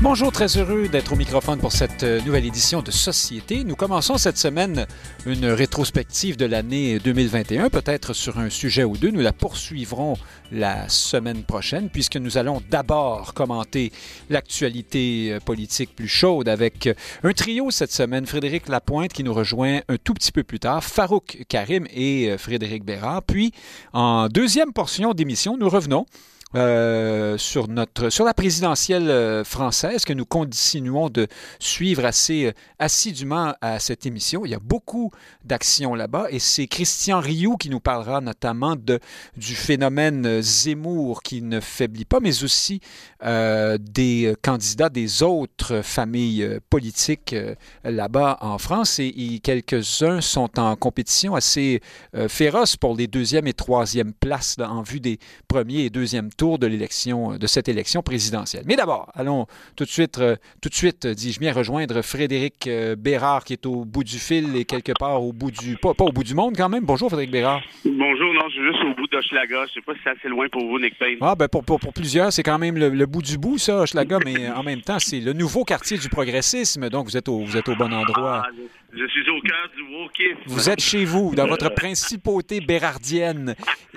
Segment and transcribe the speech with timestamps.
[0.00, 3.64] Bonjour, très heureux d'être au microphone pour cette euh, nouvelle édition de Société.
[3.64, 4.86] Nous commençons cette semaine
[5.26, 9.10] une rétrospective de l'année 2021, peut-être sur un sujet ou deux.
[9.10, 10.14] Nous la poursuivrons
[10.52, 13.90] la semaine prochaine, puisque nous allons d'abord commenter
[14.30, 16.94] l'actualité euh, politique plus chaude avec euh,
[17.24, 20.84] un trio cette semaine, Frédéric Lapointe qui nous rejoint un tout petit peu plus tard,
[20.84, 23.24] Farouk Karim et Frédéric Bérard.
[23.24, 23.50] Puis,
[23.92, 26.06] en deuxième portion d'émission, nous revenons
[26.54, 31.26] euh, sur, notre, sur la présidentielle euh, française que nous continuons de
[31.58, 34.46] suivre assez euh, assidûment à cette émission.
[34.46, 35.10] Il y a beaucoup
[35.44, 38.98] d'actions là-bas et c'est Christian Rioux qui nous parlera notamment de,
[39.36, 42.80] du phénomène Zemmour qui ne faiblit pas, mais aussi
[43.20, 47.34] des candidats des autres familles politiques
[47.82, 51.80] là-bas en France et, quelques-uns sont en compétition assez
[52.28, 56.66] féroce pour les deuxième et troisième places en vue des premiers et deuxièmes tour de
[56.66, 58.62] l'élection, de cette élection présidentielle.
[58.66, 62.66] Mais d'abord, allons tout de suite, euh, tout de suite, euh, dis-je bien, rejoindre Frédéric
[62.66, 65.92] euh, Bérard qui est au bout du fil et quelque part au bout du, pas,
[65.98, 66.84] au bout du monde quand même.
[66.84, 67.60] Bonjour Frédéric Bérard.
[67.84, 69.66] Bonjour, non, je suis juste au bout d'Hochelaga.
[69.66, 71.18] Je sais pas si c'est assez loin pour vous, Nick Payne.
[71.20, 74.48] Ah, ben pour, pour, plusieurs, c'est quand même le, bout du bout, ça, Hochelaga, mais
[74.48, 77.68] en même temps, c'est le nouveau quartier du progressisme, donc vous êtes au, vous êtes
[77.68, 78.44] au bon endroit.
[78.46, 78.50] Ah,
[78.92, 80.40] je suis au cœur du wokisme.
[80.46, 83.54] Vous êtes chez vous, dans votre principauté bérardienne.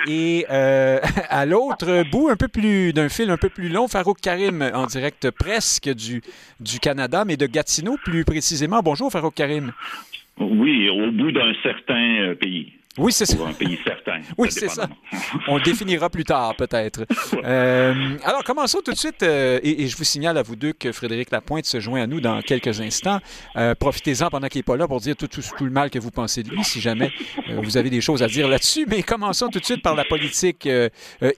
[0.08, 4.20] Et euh, à l'autre bout, un peu plus d'un fil un peu plus long, Farouk
[4.22, 6.22] Karim, en direct presque du,
[6.60, 8.82] du Canada, mais de Gatineau plus précisément.
[8.84, 9.72] Bonjour, Farouk Karim.
[10.40, 12.74] Oui, au bout d'un certain euh, pays.
[12.98, 13.38] Oui, c'est ça.
[13.46, 14.20] un pays certain.
[14.38, 14.90] oui, c'est ça.
[15.48, 17.06] On le définira plus tard, peut-être.
[17.44, 19.24] Euh, alors, commençons tout de suite.
[19.24, 22.22] Euh, et, je vous signale à vous deux que Frédéric Lapointe se joint à nous
[22.22, 23.20] dans quelques instants.
[23.56, 26.12] Euh, profitez-en pendant qu'il n'est pas là pour dire tout, tout, le mal que vous
[26.12, 27.12] pensez de lui, si jamais
[27.64, 28.86] vous avez des choses à dire là-dessus.
[28.88, 30.70] Mais commençons tout de suite par la politique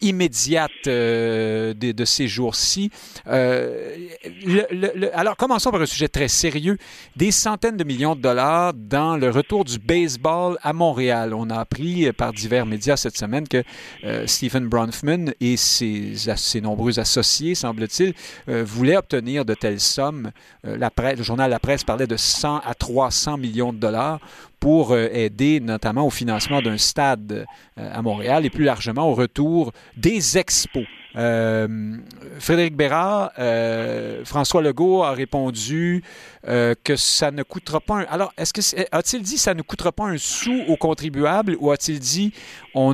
[0.02, 2.92] immédiate de, de, ces jours-ci.
[3.26, 6.78] alors, commençons par un sujet très sérieux.
[7.16, 11.58] Des centaines de millions de dollars dans le retour du baseball à Montréal on a
[11.58, 13.64] appris par divers médias cette semaine que
[14.04, 18.14] euh, Stephen Bronfman et ses, ses nombreux associés, semble-t-il,
[18.50, 20.32] euh, voulaient obtenir de telles sommes.
[20.66, 24.20] Euh, le journal La Presse parlait de 100 à 300 millions de dollars
[24.60, 30.38] pour aider notamment au financement d'un stade à Montréal et plus largement au retour des
[30.38, 30.86] expos.
[31.16, 31.98] Euh,
[32.40, 36.04] Frédéric Bérard, euh, François Legault a répondu
[36.48, 38.06] euh, que ça ne coûtera pas un...
[38.10, 42.00] Alors, est-ce que a-t-il dit ça ne coûtera pas un sou aux contribuables ou a-t-il
[42.00, 42.34] dit
[42.74, 42.92] on,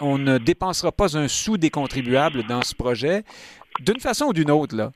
[0.00, 3.22] on ne dépensera pas un sou des contribuables dans ce projet?
[3.80, 4.90] D'une façon ou d'une autre,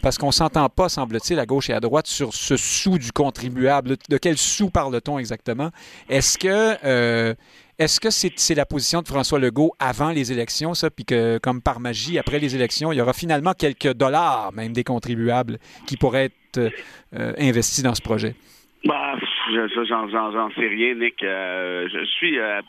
[0.00, 3.96] parce qu'on s'entend pas, semble-t-il, à gauche et à droite sur ce sou du contribuable.
[4.08, 5.70] De quel sou parle-t-on exactement?
[6.08, 7.34] Est-ce que
[7.82, 11.60] est-ce que c'est la position de François Legault avant les élections, ça, puis que, comme
[11.60, 15.96] par magie, après les élections, il y aura finalement quelques dollars, même des contribuables, qui
[15.96, 16.72] pourraient être
[17.14, 18.34] euh, investis dans ce projet?
[18.84, 19.14] Bah,
[19.50, 21.22] j'en sais rien, Nick.
[21.22, 22.60] Euh, je suis euh,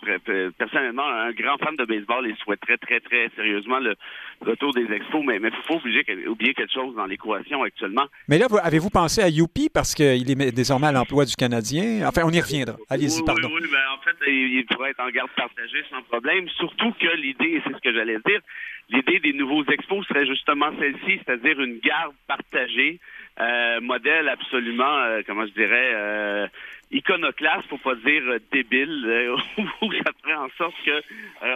[0.57, 3.95] personnellement un grand fan de baseball et souhaiterais très, très sérieusement le
[4.41, 8.05] retour des expos, mais il faut oublier, oublier, quelque chose dans l'équation actuellement.
[8.27, 9.69] Mais là, avez-vous pensé à Youpi?
[9.73, 12.07] Parce qu'il est désormais à l'emploi du Canadien?
[12.07, 12.75] Enfin, on y reviendra.
[12.89, 13.49] Allez-y, pardon.
[13.53, 17.15] Oui, oui, mais en fait, il, pourrait être en garde partagée sans problème, surtout que
[17.17, 18.41] l'idée, c'est ce que j'allais dire,
[18.89, 22.99] l'idée des nouveaux expos serait justement celle-ci, c'est-à-dire une garde partagée
[23.39, 26.47] euh, modèle absolument, euh, comment je dirais, euh,
[26.91, 29.35] iconoclaste, faut pas dire euh, débile,
[29.81, 31.01] où ça ferait en sorte que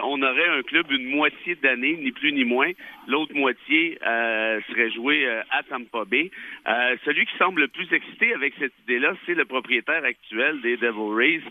[0.02, 2.72] on aurait un club une moitié d'année, ni plus ni moins.
[3.06, 6.30] L'autre moitié serait joué à Tampa Bay.
[7.04, 11.14] celui qui semble le plus excité avec cette idée-là, c'est le propriétaire actuel des Devil
[11.14, 11.42] Rays,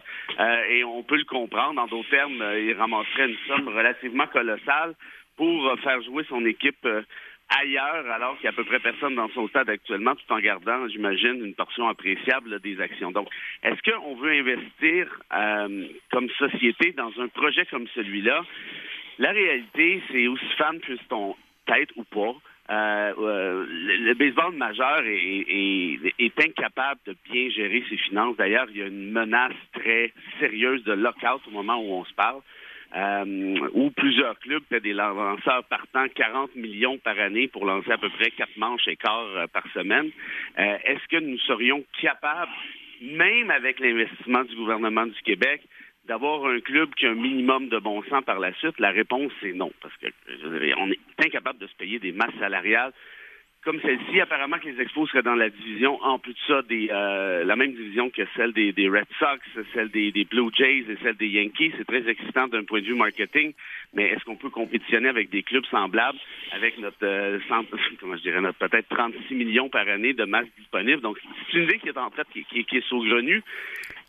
[0.69, 1.81] et on peut le comprendre.
[1.81, 4.93] En d'autres termes, il ramasserait une somme relativement colossale
[5.35, 6.87] pour faire jouer son équipe
[7.49, 10.39] ailleurs, alors qu'il y a à peu près personne dans son stade actuellement, tout en
[10.39, 13.11] gardant, j'imagine, une portion appréciable des actions.
[13.11, 13.29] Donc,
[13.63, 18.43] est-ce qu'on veut investir euh, comme société dans un projet comme celui-là?
[19.19, 21.35] La réalité, c'est aussi fan puisse-t-on
[21.67, 22.35] être ou pas.
[22.69, 28.35] Euh, euh, le, baseball majeur est, est, incapable de bien gérer ses finances.
[28.35, 32.13] D'ailleurs, il y a une menace très sérieuse de lockout au moment où on se
[32.13, 32.41] parle
[32.95, 37.97] euh, où plusieurs clubs font des lanceurs partant 40 millions par année pour lancer à
[37.97, 40.09] peu près quatre manches et quart euh, par semaine.
[40.57, 42.51] Euh, est-ce que nous serions capables,
[43.01, 45.61] même avec l'investissement du gouvernement du Québec,
[46.05, 48.79] d'avoir un club qui a un minimum de bon sens par la suite?
[48.79, 50.07] La réponse, c'est non, parce que
[50.77, 52.93] on est incapable de se payer des masses salariales
[53.63, 56.89] comme celle-ci, apparemment que les Expos seraient dans la division, en plus de ça, des,
[56.91, 59.39] euh, la même division que celle des, Red Sox,
[59.73, 61.73] celle des, Blue Jays et celle des Yankees.
[61.77, 63.53] C'est très excitant d'un point de vue marketing,
[63.93, 66.19] mais est-ce qu'on peut compétitionner avec des clubs semblables
[66.51, 67.39] avec notre, euh,
[67.99, 71.01] comment je dirais, notre peut-être 36 millions par année de masse disponible?
[71.01, 71.17] Donc,
[71.51, 73.43] c'est une idée qui est en fait, qui, qui, qui est saugrenue.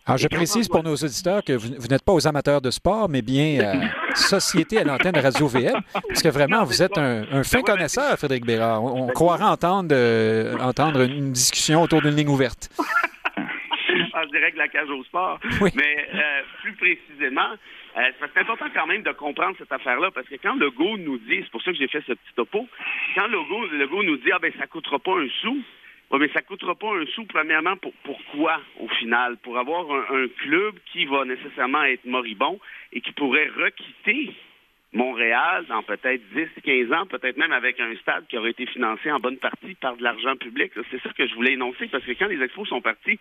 [0.08, 3.20] Alors, je précise pour nos auditeurs que vous, n'êtes pas aux amateurs de sport, mais
[3.20, 3.74] bien euh,
[4.14, 8.82] Société à l'antenne Radio-VM, parce que vraiment, vous êtes un, fin connaisseur, Frédéric Bérard.
[8.82, 12.70] On, croirait entendre, euh, entendre une discussion autour d'une ligne ouverte.
[14.14, 15.38] en direct de la cage au sport.
[15.74, 17.50] Mais euh, plus précisément,
[17.94, 21.50] c'est important quand même de comprendre cette affaire-là, parce que quand Legault nous dit, c'est
[21.50, 22.66] pour ça que j'ai fait ce petit topo,
[23.14, 25.58] quand Legault, Legault nous dit, ah ben ça coûtera pas un sou,
[26.10, 29.36] oui, mais ça ne coûtera pas un sou, premièrement, pour pourquoi, au final?
[29.38, 32.58] Pour avoir un, club qui va nécessairement être moribond
[32.92, 34.32] et qui pourrait requitter
[34.94, 39.12] Montréal dans peut-être 10, 15 ans, peut-être même avec un stade qui aurait été financé
[39.12, 40.72] en bonne partie par de l'argent public.
[40.90, 43.18] C'est ça que je voulais énoncer, parce que quand les expos sont partis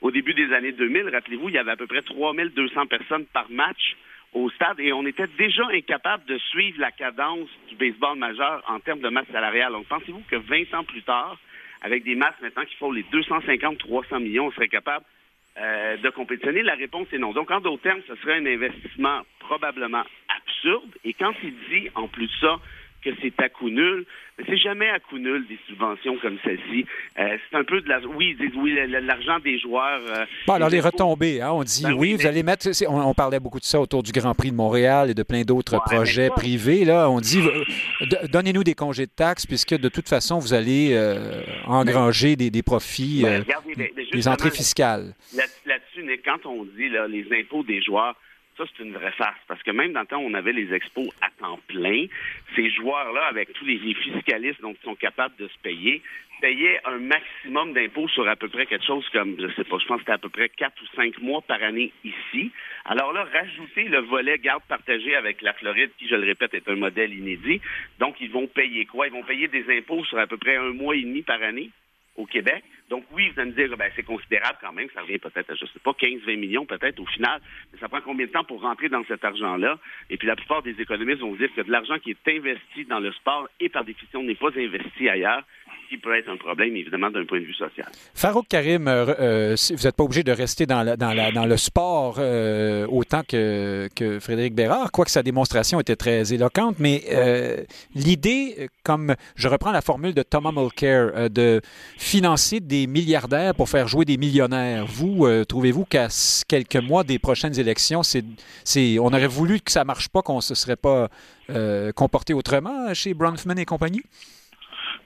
[0.00, 3.50] au début des années 2000, rappelez-vous, il y avait à peu près 3200 personnes par
[3.50, 3.96] match
[4.32, 8.80] au stade et on était déjà incapable de suivre la cadence du baseball majeur en
[8.80, 9.72] termes de masse salariale.
[9.72, 11.36] Donc, pensez-vous que 20 ans plus tard,
[11.82, 15.04] avec des masses maintenant qui font les 250-300 millions, on serait capable
[15.58, 16.62] euh, de compétitionner?
[16.62, 17.32] La réponse est non.
[17.32, 20.90] Donc, en d'autres termes, ce serait un investissement probablement absurde.
[21.04, 22.60] Et quand il dit, en plus de ça,
[23.02, 24.04] que c'est à coût nul.
[24.38, 26.86] Mais c'est jamais à coût nul des subventions comme celle-ci.
[27.18, 28.00] Euh, c'est un peu de la.
[28.00, 30.00] Oui, ils disent oui, l'argent des joueurs.
[30.08, 32.68] Euh, bon, alors, les retombées, hein, on dit ben oui, vous allez mettre.
[32.88, 35.78] On, parlait beaucoup de ça autour du Grand Prix de Montréal et de plein d'autres
[35.82, 36.84] projets privés.
[36.84, 40.98] Là, on dit euh, donnez-nous des congés de taxes, puisque de toute façon, vous allez
[41.66, 43.44] engranger des, des profits, ben,
[44.12, 45.14] des entrées fiscales.
[45.66, 48.14] Là-dessus, quand on dit là, les impôts des joueurs,
[48.60, 49.40] ça, c'est une vraie farce.
[49.48, 52.06] Parce que même dans le temps où on avait les expos à temps plein,
[52.54, 56.02] ces joueurs-là, avec tous les, fiscalistes dont ils sont capables de se payer,
[56.40, 59.86] payaient un maximum d'impôts sur à peu près quelque chose comme, je sais pas, je
[59.86, 62.50] pense que c'était à peu près quatre ou cinq mois par année ici.
[62.84, 66.68] Alors là, rajouter le volet garde partagée avec la Floride, qui, je le répète, est
[66.68, 67.60] un modèle inédit.
[67.98, 69.06] Donc, ils vont payer quoi?
[69.06, 71.70] Ils vont payer des impôts sur à peu près un mois et demi par année
[72.16, 72.62] au Québec.
[72.90, 75.54] Donc oui, vous allez me dire, ben, c'est considérable quand même, ça revient peut-être à,
[75.54, 77.40] je sais pas, 15-20 millions peut-être au final,
[77.72, 79.78] mais ça prend combien de temps pour rentrer dans cet argent-là?
[80.10, 82.98] Et puis la plupart des économistes vont dire que de l'argent qui est investi dans
[82.98, 85.44] le sport et par définition n'est pas investi ailleurs,
[85.90, 87.88] qui peut être un problème, évidemment, d'un point de vue social.
[88.14, 92.86] Farouk Karim, euh, euh, vous n'êtes pas obligé de rester dans, dans, le sport euh,
[92.86, 97.02] autant que, que, Frédéric Bérard, quoique sa démonstration était très éloquente, mais
[97.94, 101.60] l'idée, comme je reprends la formule de Thomas Mulcair, de
[101.98, 106.06] financer des milliardaires pour faire jouer des millionnaires, vous, trouvez-vous qu'à
[106.46, 110.36] quelques mois des prochaines élections, c'est, on aurait voulu que ça ne marche pas, qu'on
[110.36, 111.08] ne se serait pas
[111.96, 114.02] comporté autrement chez Bronfman et compagnie?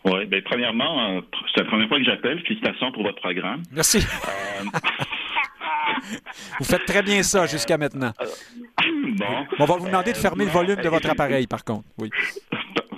[0.05, 1.21] Oui, bien, premièrement, euh,
[1.55, 2.39] c'est la première fois que j'appelle.
[2.47, 3.63] Félicitations pour votre programme.
[3.73, 3.99] Merci.
[3.99, 4.65] Euh,
[6.59, 8.13] vous faites très bien ça jusqu'à maintenant.
[8.21, 8.27] Euh,
[9.17, 9.47] bon.
[9.59, 11.85] On va vous demander de fermer le volume de votre appareil, par contre.
[11.99, 12.11] Oui.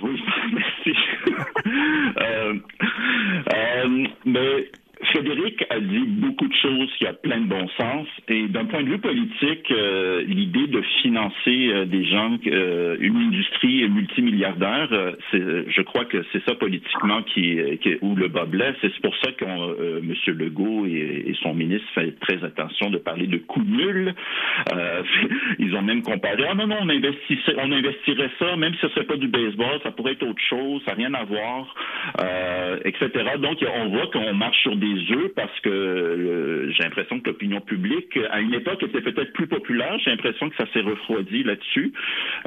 [0.03, 0.21] Oui,
[0.53, 0.93] merci.
[4.25, 4.69] mais
[5.05, 8.07] Frédéric a dit beaucoup de choses qui a plein de bon sens.
[8.27, 13.15] Et d'un point de vue politique, euh, l'idée de financer euh, des gens, euh, une
[13.17, 14.89] industrie multimilliardaire,
[15.33, 18.75] je crois que c'est ça politiquement qui, qui, où le bas blesse.
[18.83, 20.13] Et c'est pour ça que M.
[20.37, 24.13] Legault et, son ministre fait très attention de parler de coûts nuls.
[25.59, 29.05] ils ont même comparé, ah non, non, on, on investirait ça, même si ce serait
[29.05, 31.75] pas du baseball, ça pourrait être autre chose, ça n'a rien à voir,
[32.83, 33.09] etc.
[33.39, 34.86] Donc, on voit qu'on marche sur des
[35.35, 39.97] parce que euh, j'ai l'impression que l'opinion publique, à une époque, était peut-être plus populaire.
[40.03, 41.93] J'ai l'impression que ça s'est refroidi là-dessus.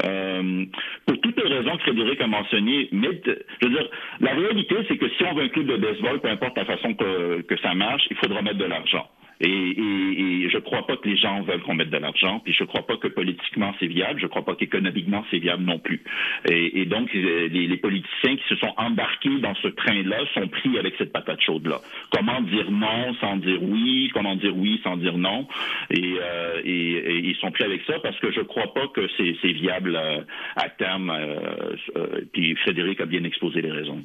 [0.05, 0.65] Euh,
[1.07, 3.89] pour toutes les raisons que Frédéric a mentionnées, mais je veux dire,
[4.21, 6.95] la réalité, c'est que si on veut un club de baseball, peu importe la façon
[6.95, 9.09] que ça marche, il faudra mettre de l'argent.
[9.41, 12.65] Et, je ne crois pas que les gens veulent qu'on mette de l'argent, puis je
[12.65, 15.79] ne crois pas que politiquement c'est viable, je ne crois pas qu'économiquement c'est viable non
[15.79, 16.03] plus.
[16.49, 20.95] Et, donc les, les, politiciens qui se sont embarqués dans ce train-là sont pris avec
[20.99, 21.81] cette patate chaude-là.
[22.11, 25.47] Comment dire non sans dire oui, comment dire oui sans dire non,
[25.91, 29.53] et, euh, ils sont pris avec ça parce que je ne crois pas que c'est
[29.53, 30.23] viable euh,
[30.57, 31.11] à terme.
[31.11, 33.99] Euh, euh, puis Frédéric a bien exposé les raisons.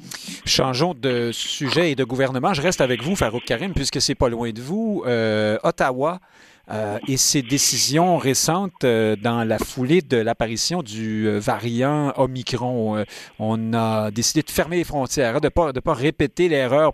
[0.44, 2.54] Changeons de sujet et de gouvernement.
[2.54, 5.02] Je reste avec vous, Farouk Karim, puisque c'est pas loin de vous.
[5.06, 5.25] Euh,
[5.62, 6.20] Ottawa
[6.68, 13.04] euh, et ses décisions récentes euh, dans la foulée de l'apparition du variant Omicron.
[13.38, 16.92] on a décidé de fermer les frontières, de ne pas, pas répéter l'erreur,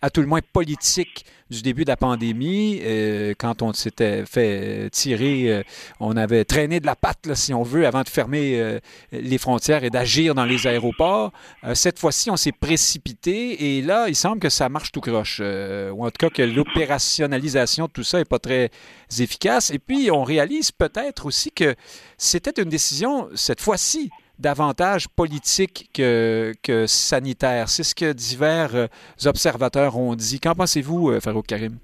[0.00, 4.90] à tout le moins politique, du début de la pandémie, euh, quand on s'était fait
[4.90, 5.62] tirer, euh,
[6.00, 8.80] on avait traîné de la patte, si on veut, avant de fermer euh,
[9.12, 11.32] les frontières et d'agir dans les aéroports.
[11.74, 16.04] cette fois-ci, on s'est précipité et là, il semble que ça marche tout croche, ou
[16.04, 18.70] en tout cas que l'opérationnalisation de tout ça n'est pas très
[19.18, 19.70] efficace.
[19.70, 21.74] Et puis, on réalise peut-être aussi que
[22.18, 27.68] c'était une décision, cette fois-ci, davantage politique que, que sanitaire.
[27.68, 28.86] C'est ce que divers euh,
[29.24, 30.40] observateurs ont dit.
[30.40, 31.78] Qu'en pensez-vous, euh, Farouk Karim?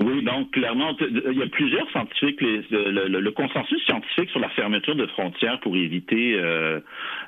[0.00, 2.40] Oui, donc clairement, il y a plusieurs scientifiques.
[2.40, 6.78] le, consensus scientifique sur la fermeture de frontières pour éviter euh,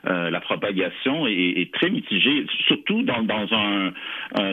[0.06, 3.92] euh, la propagation est, très mitigé, surtout dans, dans un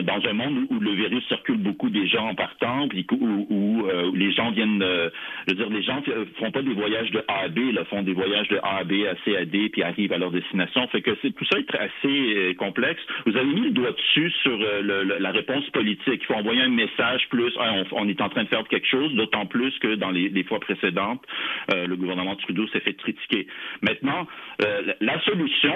[0.02, 3.86] dans un monde où le virus circule beaucoup des gens en partant, puis où, où,
[3.86, 6.02] euh, les gens viennent, je veux dire, les gens
[6.38, 8.84] font pas des voyages de A à B, là, font des voyages de A à
[8.84, 10.86] B, à C à D, puis arrivent à leur destination.
[10.88, 13.00] Fait que c'est tout ça est assez complexe.
[13.26, 16.20] Vous avez mis le doigt dessus sur la réponse politique.
[16.22, 17.52] Il faut envoyer un message plus.
[17.92, 21.24] on est en train de faire quelque chose, d'autant plus que dans les, fois précédentes,
[21.72, 23.46] euh, le gouvernement Trudeau s'est fait critiquer.
[23.82, 24.26] Maintenant,
[24.60, 25.74] euh, la solution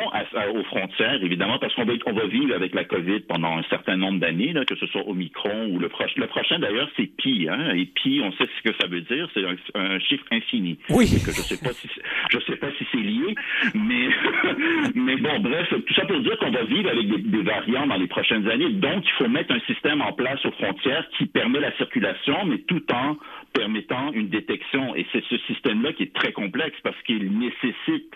[0.54, 3.96] aux frontières, évidemment, parce qu'on va, on va vivre avec la COVID pendant un certain
[3.96, 6.14] nombre d'années, que ce soit Omicron ou le prochain.
[6.16, 7.48] Le prochain, d'ailleurs, c'est Pi.
[7.48, 10.78] Hein, et Pi, on sait ce que ça veut dire, c'est un, chiffre infini.
[10.90, 11.06] Oui.
[11.06, 11.88] je ne sais pas si
[12.30, 13.34] je sais pas si c'est lié,
[13.74, 14.08] mais
[14.94, 17.96] mais bon, bref, tout ça pour dire qu'on va vivre avec des, des variants dans
[17.96, 18.70] les prochaines années.
[18.70, 22.58] Donc, il faut mettre un système en place aux frontières qui permet la circulation mais
[22.58, 23.16] tout en
[23.52, 24.94] permettant une détection.
[24.96, 28.12] Et c'est ce système-là qui est très complexe parce qu'il nécessite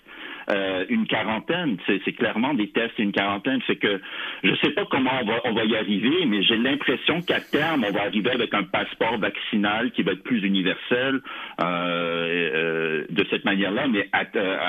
[0.49, 1.76] euh, une quarantaine.
[1.87, 3.61] C'est clairement des tests une quarantaine.
[3.67, 4.00] C'est que
[4.45, 7.85] je sais pas comment on va, on va y arriver, mais j'ai l'impression qu'à terme,
[7.88, 11.21] on va arriver avec un passeport vaccinal qui va être plus universel
[11.61, 13.87] euh, euh, de cette manière-là.
[13.88, 14.25] Mais à,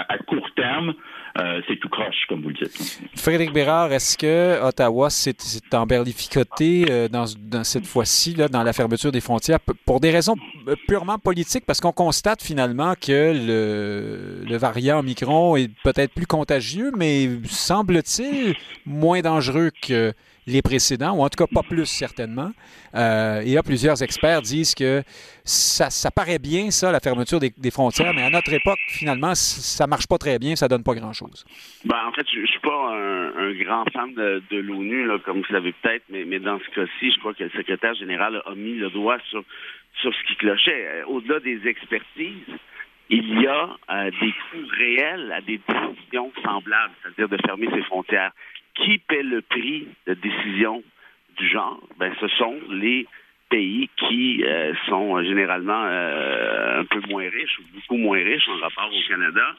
[0.10, 0.94] à, court terme,
[1.68, 3.00] c'est tout croche, comme vous le dites.
[3.16, 5.36] Frédéric Bérard, est-ce que Ottawa s'est
[5.74, 10.36] emberlificoté dans, dans cette fois-ci, dans la fermeture des frontières, pour des raisons
[10.88, 16.92] purement politiques, parce qu'on constate finalement que le, le variant Omicron est peut-être plus contagieux,
[16.98, 20.14] mais semble-t-il moins dangereux que
[20.48, 22.52] les précédents, ou en tout cas pas plus certainement.
[22.96, 25.04] Euh, et là, plusieurs experts disent que
[25.44, 29.88] ça, ça paraît bien, ça, la fermeture des, frontières, mais à notre époque, finalement, ça
[29.88, 31.46] marche pas très bien, ça donne pas grand-chose.
[31.86, 35.74] Ben, en fait, je, ne suis pas un, grand fan de, l'ONU, comme vous savez
[35.82, 38.90] peut-être, mais, mais dans ce cas-ci, je crois que le secrétaire général a mis le
[38.90, 39.44] doigt sur,
[40.02, 40.88] sur ce qui clochait.
[40.88, 42.56] Euh, au-delà des expertises,
[43.10, 47.84] il y a euh, des coûts réels à des décisions semblables, c'est-à-dire de fermer ses
[47.84, 48.32] frontières.
[48.78, 50.84] Qui paie le prix de décisions
[51.38, 51.80] du genre?
[51.98, 53.06] Ben, ce sont les
[53.50, 58.60] pays qui euh, sont généralement euh, un peu moins riches ou beaucoup moins riches en
[58.60, 59.56] rapport au Canada.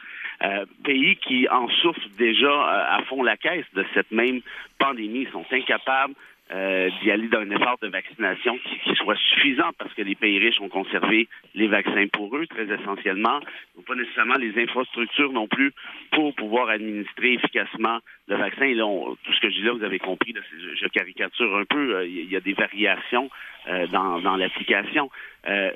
[0.85, 2.53] pays qui en souffrent déjà
[2.91, 4.41] à fond la caisse de cette même
[4.79, 6.15] pandémie, sont incapables
[6.51, 10.39] euh, d'y aller dans un effort de vaccination qui, soit suffisant parce que les pays
[10.39, 13.41] riches ont conservé les vaccins pour eux, très essentiellement.
[13.77, 15.73] Donc, pas nécessairement les infrastructures non plus
[16.11, 18.73] pour pouvoir administrer efficacement le vaccin.
[18.75, 20.35] Tout ce que je dis là, vous avez compris,
[20.75, 23.29] je, caricature un peu, euh, il y, a des variations
[23.69, 25.11] euh, dans, dans l'application.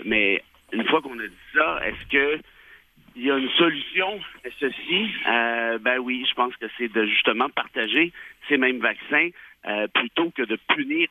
[0.06, 2.38] mais une fois qu'on a dit ça, est-ce que
[3.14, 5.10] il y a une solution à ceci?
[5.82, 8.10] ben oui, je pense que c'est de justement partager
[8.48, 9.28] ces mêmes vaccins
[9.68, 11.06] euh, plutôt que de punir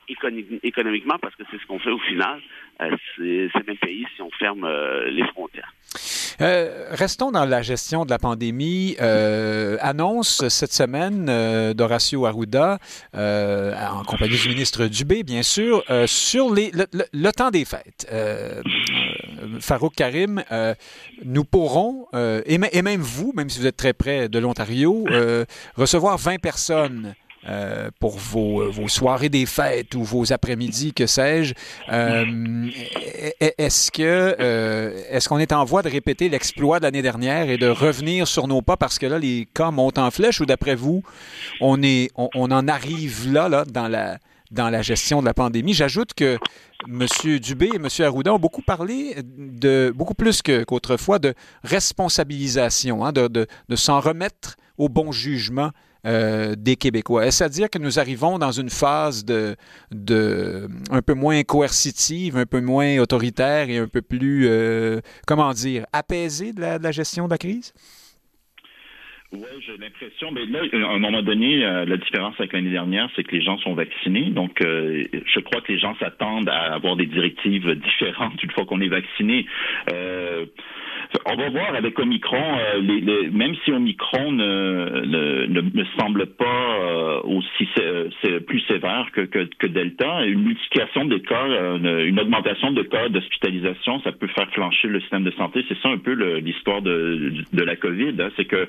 [0.62, 2.38] économiquement, parce que c'est ce qu'on fait au final,
[2.82, 5.72] euh, c'est même pays si on ferme euh, les frontières.
[6.38, 8.94] restons dans la gestion de la pandémie.
[9.80, 12.78] annonce cette semaine d'Horacio Arruda,
[13.14, 18.06] en compagnie du ministre Dubé, bien sûr, sur les, le, temps des fêtes.
[19.60, 20.44] Farouk Karim,
[21.24, 22.06] nous pourrons,
[22.44, 25.06] et, et, même vous, même si vous êtes très près de l'Ontario,
[25.76, 27.14] recevoir 20 personnes
[27.48, 31.54] euh, pour vos, vos, soirées des fêtes ou vos après-midi, que sais-je.
[31.90, 32.68] Euh,
[33.40, 37.58] est-ce que euh, est-ce qu'on est en voie de répéter l'exploit de l'année dernière et
[37.58, 40.76] de revenir sur nos pas parce que là les cas montent en flèche ou d'après
[40.76, 41.02] vous
[41.60, 44.18] on est on, en arrive là là dans la
[44.52, 45.74] dans la gestion de la pandémie?
[45.74, 46.38] J'ajoute que
[46.88, 47.06] M.
[47.40, 47.88] Dubé et M.
[48.06, 51.34] Arruda ont beaucoup parlé de beaucoup plus qu'autrefois de
[51.64, 55.70] responsabilisation, hein, de, de, de s'en remettre au bon jugement
[56.04, 57.26] euh, des Québécois.
[57.26, 59.54] Est-ce à dire que nous arrivons dans une phase de,
[60.90, 65.84] un peu moins coercitive, un peu moins autoritaire et un peu plus, euh, comment dire,
[65.92, 67.72] apaisée de la, gestion de la crise?
[69.32, 70.32] Oui, j'ai l'impression.
[70.32, 73.40] Mais là, à un moment donné, euh, la différence avec l'année dernière, c'est que les
[73.40, 74.30] gens sont vaccinés.
[74.30, 78.80] Donc, je crois que les gens s'attendent à avoir des directives différentes une fois qu'on
[78.80, 79.46] est vacciné.
[81.26, 86.44] On va voir avec Omicron, euh, les, même si Omicron ne, ne, ne, semble pas
[87.24, 87.68] aussi
[88.22, 90.24] c'est plus sévère que, que, Delta.
[90.26, 95.24] Une multiplication des cas, une, augmentation de cas d'hospitalisation, ça peut faire flancher le système
[95.24, 95.64] de santé.
[95.68, 98.14] C'est ça un peu l'histoire de, de la COVID.
[98.20, 98.30] Hein.
[98.36, 98.68] C'est que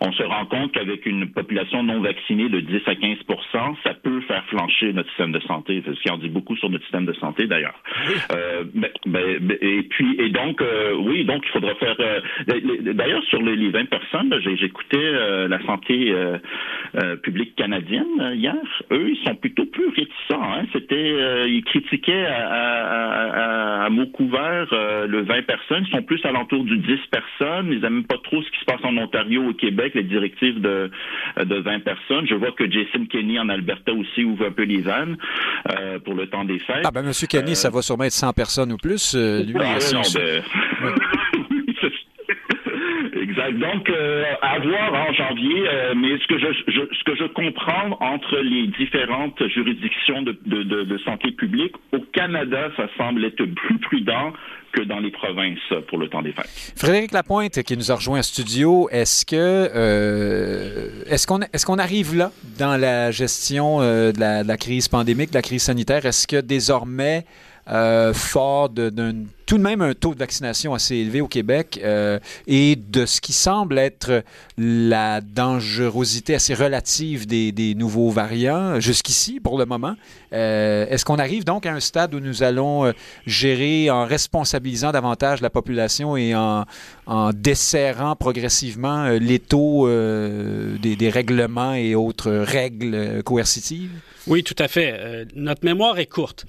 [0.00, 4.20] on se rend compte qu'avec une population non vaccinée de 10 à 15% ça peut
[4.22, 5.82] faire flancher notre système de santé.
[5.86, 7.80] Ce qui en dit beaucoup sur notre système de santé d'ailleurs.
[8.32, 8.64] Euh,
[9.60, 10.62] et puis et donc
[10.98, 11.96] oui, donc il faudra faire.
[12.94, 16.12] d'ailleurs sur les, 20 personnes, j'écoutais la santé
[16.94, 17.54] euh, public
[17.92, 18.54] canadienne euh, hier,
[18.90, 20.42] eux, ils sont plutôt plus réticents.
[20.42, 20.64] Hein.
[20.72, 25.84] C'était, euh, ils critiquaient à, à, mots couverts le 20 personnes.
[25.86, 27.72] Ils sont plus alentour du 10 personnes.
[27.72, 30.90] Ils n'aiment pas trop ce qui se passe en Ontario, au Québec, les directives de,
[31.42, 32.26] de 20 personnes.
[32.26, 35.16] Je vois que Jason Kenney en Alberta aussi ouvre un peu les vannes
[36.04, 36.84] pour le temps des fêtes.
[36.84, 39.14] Ah ben, Monsieur Kenney, ça va sûrement être 100 personnes ou plus.
[39.14, 39.78] lui, ah.
[43.50, 46.38] Donc, euh, à voir en janvier, euh, mais ce que
[47.16, 53.78] je, comprends entre les différentes juridictions de, santé publique, au Canada, ça semble être plus
[53.78, 54.32] prudent
[54.72, 55.58] que dans les provinces
[55.88, 56.72] pour le temps des fêtes.
[56.76, 61.78] Frédéric Lapointe, qui nous a rejoint en studio, est-ce que euh, est-ce qu'on est-ce qu'on
[61.78, 66.06] arrive là dans la gestion de la, crise pandémique, de la crise sanitaire?
[66.06, 67.24] Est-ce que désormais
[68.14, 72.74] fort d'un tout de même un taux de vaccination assez élevé au Québec euh, et
[72.74, 74.24] de ce qui semble être
[74.56, 79.94] la dangerosité assez relative des, nouveaux variants jusqu'ici pour le moment.
[80.32, 82.94] Euh, est-ce qu'on arrive donc à un stade où nous allons
[83.26, 86.64] gérer en responsabilisant davantage la population et en,
[87.34, 93.90] desserrant progressivement les taux des, des, règlements et autres règles coercitives?
[94.28, 95.26] Oui, tout à fait.
[95.34, 96.46] notre mémoire est courte.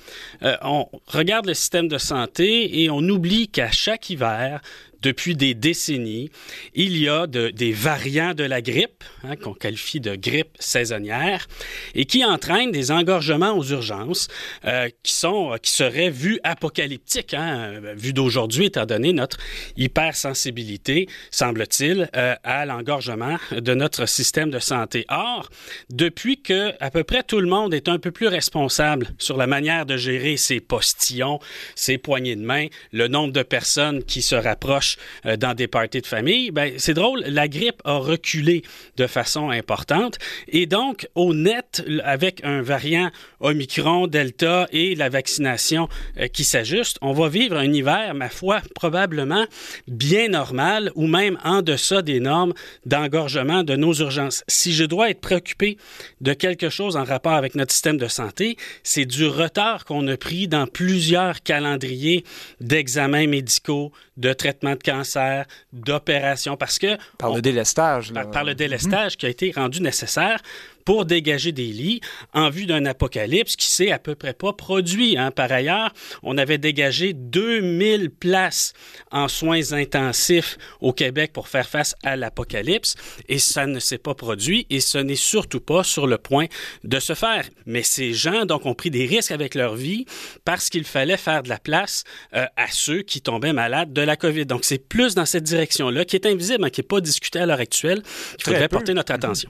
[0.61, 4.61] on regarde le système de santé et on oublie qu'à chaque hiver,
[5.03, 6.31] depuis des décennies,
[6.73, 11.47] il y a des variants de la grippe, hein, qu'on qualifie de grippe saisonnière,
[11.93, 14.29] et qui entraînent des engorgements aux urgences
[14.65, 19.37] euh, qui, sont, qui seraient vus apocalyptiques, hein, vus d'aujourd'hui, étant donné notre
[19.75, 25.05] hypersensibilité, semble-t-il, euh, à l'engorgement de notre système de santé.
[25.09, 25.49] Or,
[25.89, 29.47] depuis que à peu près tout le monde est un peu plus responsable sur la
[29.47, 31.39] manière de gérer ses postillons,
[31.75, 34.92] ses poignées de main, le nombre de personnes qui se rapprochent
[35.25, 38.63] euh, dans des parties de famille, ben, c'est drôle, la grippe a reculé
[38.97, 40.17] de façon importante.
[40.47, 45.87] Et donc, au net, avec un variant Omicron, Delta et la vaccination
[46.19, 49.45] euh, qui s'ajuste, on va vivre un hiver, ma foi, probablement
[49.87, 52.53] bien normal ou même en deçà des normes
[52.85, 54.43] d'engorgement de nos urgences.
[54.47, 55.77] Si je dois être préoccupé
[56.21, 60.17] de quelque chose en rapport avec notre système de santé, c'est du retard qu'on a
[60.17, 62.23] pris dans plusieurs calendriers
[62.61, 66.97] d'examens médicaux, de traitements cancer, d'opérations, parce que...
[67.17, 68.13] Par le délestage.
[68.31, 70.39] Par, le délestage qui a été rendu nécessaire
[70.85, 72.01] pour dégager des lits
[72.33, 75.17] en vue d'un apocalypse qui s'est à peu près pas produit.
[75.17, 75.31] Hein.
[75.31, 78.73] Par ailleurs, on avait dégagé 2000 places
[79.11, 82.95] en soins intensifs au Québec pour faire face à l'apocalypse
[83.29, 86.47] et ça ne s'est pas produit et ce n'est surtout pas sur le point
[86.83, 87.45] de se faire.
[87.65, 90.05] Mais ces gens donc ont pris des risques avec leur vie
[90.45, 94.15] parce qu'il fallait faire de la place euh, à ceux qui tombaient malades de la
[94.15, 94.45] COVID.
[94.45, 97.45] Donc c'est plus dans cette direction-là qui est invisible, hein, qui n'est pas discutée à
[97.45, 98.01] l'heure actuelle,
[98.37, 99.49] qu'il faudrait porter notre attention.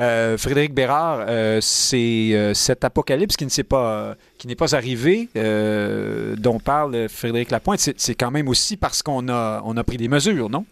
[0.00, 7.50] Euh, Frédéric Bérard, euh, c'est euh, cet apocalypse qui n'est pas arrivé, dont parle Frédéric
[7.50, 10.64] Lapointe, c'est quand même aussi parce qu'on a, on a pris des mesures, non?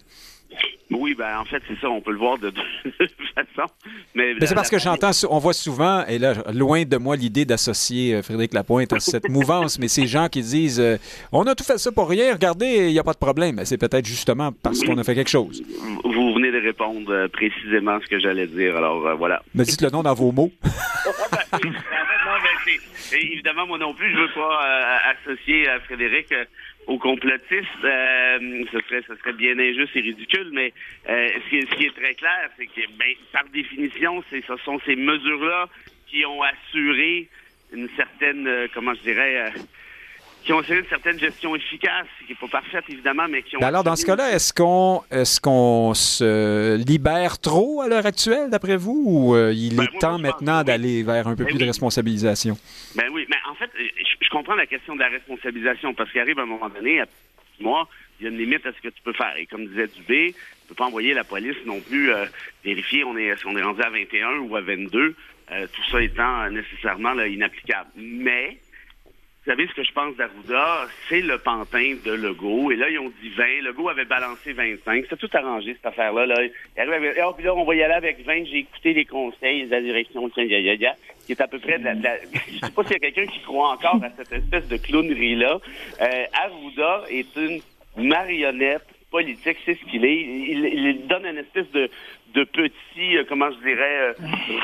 [0.91, 2.51] Oui, ben en fait, c'est ça, on peut le voir de
[2.83, 3.71] toute façon.
[4.15, 8.15] Mais, c'est parce que j'entends, on voit souvent, et là, loin de moi l'idée d'associer
[8.15, 10.97] euh, Frédéric Lapointe à cette mouvance, mais ces gens qui disent euh,
[11.31, 13.61] on a tout fait ça pour rien, regardez, il n'y a pas de problème.
[13.65, 15.63] C'est peut-être justement parce qu'on a fait quelque chose.
[16.05, 19.43] Vous venez de répondre euh, précisément ce que j'allais dire, alors voilà.
[19.55, 20.53] Mais dites le nom dans vos mots.
[23.13, 24.61] Ben, évidemment, moi non plus, je ne veux pas
[25.11, 26.33] associer à Frédéric
[26.90, 30.72] aux complotistes, euh, ce serait serait bien injuste et ridicule, mais
[31.09, 34.57] euh, ce, qui, ce, qui, est très clair, c'est que ben, par définition, c'est ce
[34.64, 35.68] sont ces mesures-là
[36.09, 37.29] qui ont assuré
[37.72, 39.53] une certaine, euh, comment je dirais,
[40.44, 43.61] qui ont assuré une certaine gestion efficace, qui n'est pas parfaite évidemment, mais qui ont.
[43.61, 48.76] Alors, dans ce cas-là, est-ce qu'on est-ce qu'on se libère trop à l'heure actuelle, d'après
[48.76, 51.64] vous, ou euh, il ben, est temps maintenant d'aller vers un peu ben plus de
[51.66, 52.57] responsabilisation?
[52.94, 56.38] Ben oui, mais en fait, je, comprends la question de la responsabilisation, parce qu'il arrive
[56.38, 57.07] à un moment donné, à
[57.61, 59.35] moi, il y a une limite à ce que tu peux faire.
[59.37, 62.26] Et comme disait Dubé, tu ne peux pas envoyer la police non plus euh,
[62.64, 65.14] vérifier on est, si on est rendu à 21 ou à 22,
[65.53, 67.90] euh, tout ça étant nécessairement là, inapplicable.
[67.96, 68.59] Mais
[69.42, 72.72] vous savez ce que je pense d'Arruda, c'est le pantin de Legault.
[72.72, 73.62] Et là, ils ont dit 20.
[73.62, 75.07] Legault avait balancé 25.
[75.09, 76.26] C'est tout arrangé, cette affaire-là.
[76.26, 76.37] Là.
[77.26, 78.44] oh, puis là, on va y aller avec 20.
[78.44, 81.85] J'ai écouté les conseils de la direction de ya, qui est à peu près de
[81.85, 81.94] la...
[82.53, 85.59] je sais pas s'il y a quelqu'un qui croit encore à cette espèce de clownerie-là.
[86.03, 87.62] Euh, Arruda est une
[87.96, 90.20] marionnette politique, c'est ce qu'il est.
[90.20, 91.88] Il, donne une espèce de,
[92.35, 94.12] de petit, euh, comment je dirais, euh,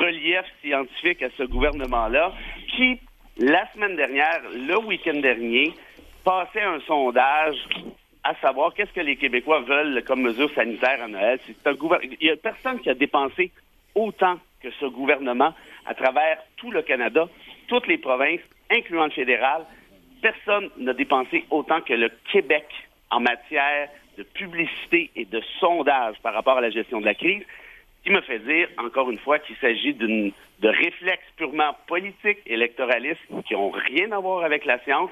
[0.00, 2.34] relief scientifique à ce gouvernement-là,
[2.76, 3.00] qui
[3.38, 5.74] la semaine dernière, le week-end dernier,
[6.24, 7.56] passait un sondage
[8.24, 11.38] à savoir qu'est-ce que les Québécois veulent comme mesure sanitaire à Noël.
[11.46, 13.52] Il n'y a personne qui a dépensé
[13.94, 17.28] autant que ce gouvernement à travers tout le Canada,
[17.68, 19.64] toutes les provinces, incluant le fédéral.
[20.22, 22.66] Personne n'a dépensé autant que le Québec
[23.10, 27.44] en matière de publicité et de sondage par rapport à la gestion de la crise
[28.06, 33.20] qui me fait dire, encore une fois, qu'il s'agit d'une de réflexes purement politiques, électoralistes,
[33.46, 35.10] qui n'ont rien à voir avec la science.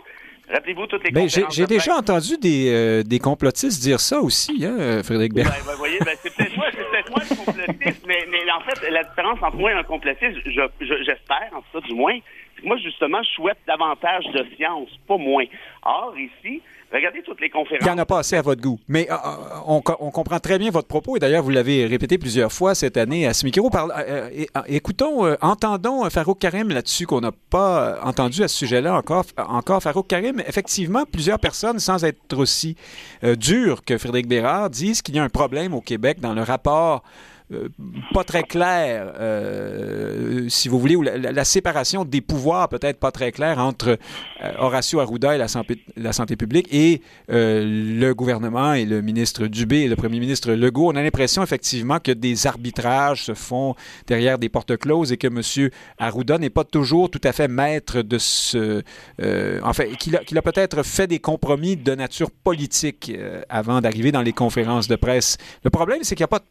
[0.49, 5.03] Rappelez-vous toutes les ben, J'ai déjà entendu des, euh, des, complotistes dire ça aussi, hein,
[5.03, 5.35] Frédéric.
[5.35, 8.91] Ben, vous voyez, ben, c'est peut-être moi, peut moi le complotiste, mais, mais, en fait,
[8.91, 12.19] la différence entre moi et un complotiste, j'espère, en tout cas du moins,
[12.55, 15.45] c'est que moi, justement, je souhaite davantage de science, pas moins.
[15.83, 16.63] Or, ici,
[16.95, 17.81] Regardez toutes les conférences.
[17.81, 18.79] Il n'y en a pas assez à votre goût.
[18.87, 22.53] Mais euh, euh, on, comprend très bien votre propos, et d'ailleurs, vous l'avez répété plusieurs
[22.53, 23.69] fois cette année à ce micro.
[23.75, 24.31] Euh,
[24.69, 29.25] écoutons, entendons Farouk Karim là-dessus, qu'on n'a pas entendu à ce sujet-là encore.
[29.37, 32.77] Encore, Farouk Karim, effectivement, plusieurs personnes, sans être aussi
[33.23, 37.03] dures que Frédéric Bérard, disent qu'il y a un problème au Québec dans le rapport
[38.15, 43.33] pas très clair, euh, si vous voulez, ou la, séparation des pouvoirs peut-être pas très
[43.33, 43.99] claire entre
[44.43, 49.89] euh, Horacio Arruda et la santé, publique et le gouvernement et le ministre Dubé et
[49.89, 50.91] le premier ministre Legault.
[50.93, 53.75] On a l'impression effectivement que des arbitrages se font
[54.07, 55.71] derrière des portes closes et que M.
[55.99, 58.83] Arruda n'est pas toujours tout à fait maître de ce...
[59.63, 63.13] en qu'il a, qu'il a peut-être fait des compromis de nature politique
[63.51, 65.37] avant d'arriver dans les conférences de presse.
[65.63, 66.45] Le problème, c'est qu'il n'y a pas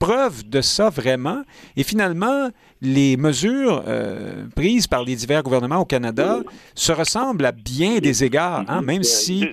[0.00, 1.42] preuve de ça vraiment.
[1.76, 2.48] Et finalement,
[2.82, 6.40] les mesures euh, prises par les divers gouvernements au Canada
[6.74, 9.46] se ressemblent à bien des égards, hein, même si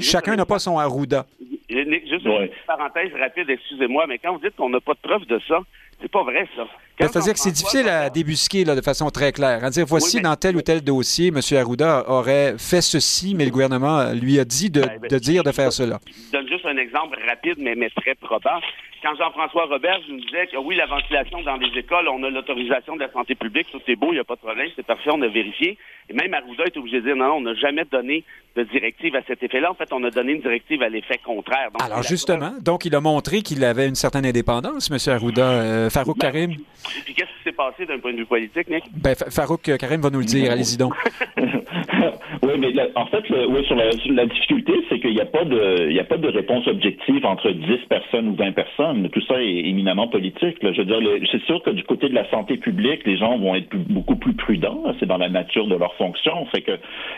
[0.00, 1.26] chacun n'a pas son Arruda.
[1.68, 5.40] Juste une parenthèse rapide, excusez-moi, mais quand vous dites qu'on n'a pas de preuve de
[5.46, 5.58] ça,
[6.00, 6.66] c'est pas vrai, ça.
[6.98, 9.64] C'est-à-dire que c'est difficile à débusquer là, de façon très claire.
[9.64, 11.40] À dire, voici dans tel ou tel dossier, M.
[11.58, 15.52] Arruda aurait fait ceci, mais le gouvernement lui a dit de, ben, ben, dire de
[15.52, 15.98] faire cela.
[16.06, 18.60] Je donne juste un exemple rapide, mais, mais très probant.
[19.06, 22.96] Quand Jean-François Robert nous disait que oui, la ventilation dans les écoles, on a l'autorisation
[22.96, 25.10] de la santé publique, tout est beau, il n'y a pas de problème, c'est parfait,
[25.12, 25.78] on a vérifié.
[26.10, 28.24] Et même Arruda est obligé de dire non, non on n'a jamais donné
[28.56, 29.70] de directive à cet effet-là.
[29.70, 31.68] En fait, on a donné une directive à l'effet contraire.
[31.80, 34.98] Alors justement, donc il a montré qu'il avait une certaine indépendance, M.
[35.14, 35.50] Arruda.
[35.50, 36.56] Euh, Farouk ben, Karim.
[37.04, 38.82] Puis qu'est-ce qui s'est passé d'un point de vue politique, Nick?
[38.92, 40.50] Ben, Farouk Karim va nous le dire.
[40.50, 40.94] Allez-y donc.
[42.42, 45.98] oui, mais en fait, oui, sur, la, difficulté, c'est qu'il n'y a pas de, il
[45.98, 49.08] a pas de réponse objective entre 10 personnes ou 20 personnes.
[49.10, 50.56] Tout ça est éminemment politique.
[50.62, 53.54] Je veux dire, c'est sûr que du côté de la santé publique, les gens vont
[53.54, 54.82] être beaucoup plus prudents.
[55.00, 56.46] C'est dans la nature de leur fonction.
[56.46, 56.72] Fait que,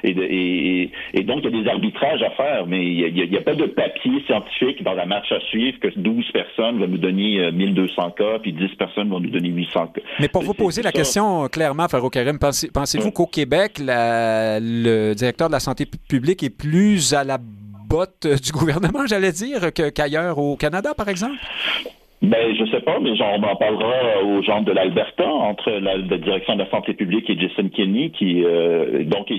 [0.04, 3.54] et, et, donc, il y a des arbitrages à faire, mais il n'y a, pas
[3.54, 8.02] de papier scientifique dans la marche à suivre que 12 personnes vont nous donner 1200
[8.02, 10.00] euh, cas, puis 10 personnes vont nous donner 800 cas.
[10.20, 13.78] Mais pour vous poser la question euh, clairement, Farouk Karim, pensez-vous qu'au Québec,
[14.82, 19.72] le directeur de la santé publique est plus à la botte du gouvernement, j'allais dire,
[19.72, 21.36] qu'ailleurs au Canada, par exemple?
[22.20, 25.98] Ben, je sais pas, mais genre, on en parlera aux gens de l'Alberta, entre la,
[25.98, 29.30] direction de la santé publique et Jason Kenney, qui, euh, donc,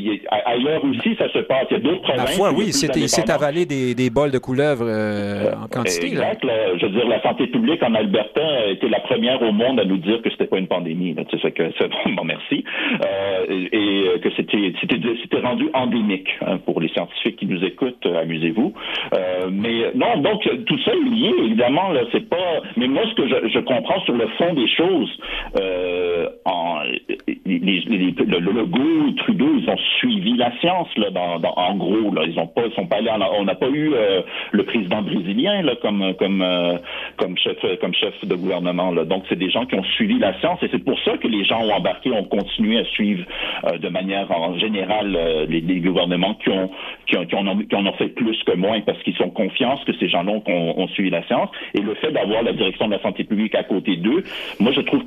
[0.45, 1.65] ailleurs aussi, ça se passe.
[1.71, 2.29] Il y a d'autres provinces.
[2.29, 6.07] La foi, oui, c'est avalé des, des bols de couleuvre euh, en quantité.
[6.07, 6.41] Exact.
[6.77, 9.97] je veux dire, la santé publique en Alberta était la première au monde à nous
[9.97, 11.13] dire que c'était pas une pandémie.
[11.29, 11.63] Tu sais, que
[12.03, 12.63] vraiment merci.
[13.03, 18.05] Euh, et que c'était, c'était, rendu endémique hein, pour les scientifiques qui nous écoutent.
[18.05, 18.73] Amusez-vous.
[19.51, 21.33] mais non, donc tout ça est lié.
[21.43, 25.19] Évidemment, là, c'est pas mais moi, ce que je, comprends sur le fond des choses,
[25.59, 26.81] euh, en,
[27.57, 32.13] les, le, Legault, Trudeau, ils ont suivi la science là, dans, en gros.
[32.13, 33.09] Là, ils ont pas, sont pas allés.
[33.37, 36.77] on n'a pas eu euh, le président brésilien là comme comme euh,
[37.17, 38.91] comme chef comme chef de gouvernement.
[38.91, 39.05] Là.
[39.05, 41.43] Donc, c'est des gens qui ont suivi la science et c'est pour ça que les
[41.45, 43.25] gens ont embarqué, ont continué à suivre
[43.65, 45.17] euh, de manière en général
[45.49, 46.69] les, les, gouvernements qui ont
[47.07, 49.83] qui ont, qui en ont, qui en fait plus que moins parce qu'ils ont confiance
[49.85, 52.93] que ces gens-là ont, ont, suivi la science et le fait d'avoir la direction de
[52.93, 54.23] la santé publique à côté d'eux,
[54.59, 55.03] moi je trouve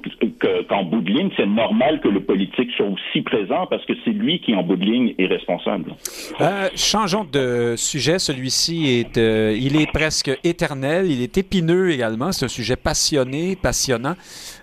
[0.68, 4.10] qu'en bout de ligne, c'est normal que le politique soit aussi présent parce que c'est
[4.10, 5.94] lui qui, en bout de ligne, est responsable.
[6.40, 8.18] Euh, changeons de sujet.
[8.18, 11.10] Celui-ci est, euh, il est presque éternel.
[11.10, 12.32] Il est épineux également.
[12.32, 14.14] C'est un sujet passionné, passionnant.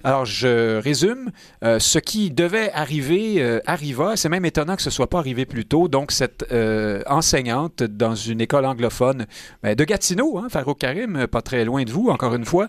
[0.04, 1.32] Alors, je résume.
[1.64, 4.16] Euh, ce qui devait arriver euh, arriva.
[4.16, 5.88] C'est même étonnant que ce soit pas arrivé plus tôt.
[5.88, 9.26] Donc, cette euh, enseignante dans une école anglophone
[9.62, 12.68] ben, de Gatineau, hein, Farouk Karim, pas très loin de vous, encore une fois,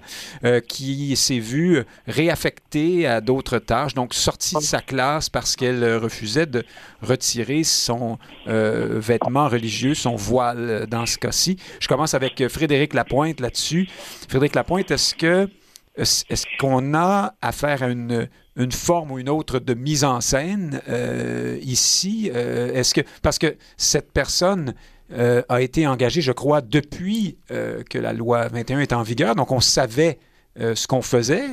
[0.66, 3.95] qui s'est vue réaffectée à d'autres tâches.
[3.95, 6.64] Donc, sortie de sa classe parce qu'elle refusait de
[7.03, 11.57] retirer son vêtement religieux, son voile dans ce cas-ci.
[11.81, 13.88] Je commence avec Frédéric Lapointe là-dessus.
[14.29, 15.49] Frédéric Lapointe, est-ce que
[15.96, 20.81] est-ce qu'on a affaire à une, une, forme ou une autre de mise en scène
[20.88, 22.31] euh, ici?
[22.35, 22.83] Euh,
[23.22, 24.74] parce que cette personne
[25.12, 29.50] euh, a été engagée, je crois, depuis que la loi 21 est en vigueur, donc
[29.50, 30.18] on savait
[30.57, 31.44] ce qu'on faisait.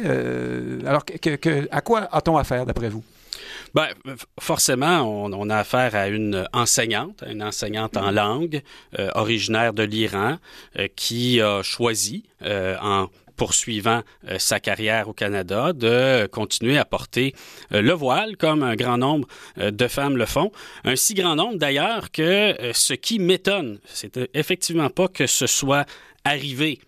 [0.86, 1.04] alors,
[1.72, 3.04] à quoi a-t-on affaire d'après vous?
[3.76, 3.88] Bien,
[4.40, 8.62] forcément, on, a affaire à une enseignante, une enseignante en langue,
[9.16, 10.38] originaire de l'Iran,
[10.96, 17.34] qui a choisi, en poursuivant euh, sa carrière au Canada, de continuer à porter
[17.72, 19.28] euh, le voile comme un grand nombre
[19.60, 20.52] euh, de femmes le font.
[20.84, 25.86] Un si grand nombre d'ailleurs que ce qui m'étonne, c'est effectivement pas que ce soit
[26.28, 26.87] arrivé euh,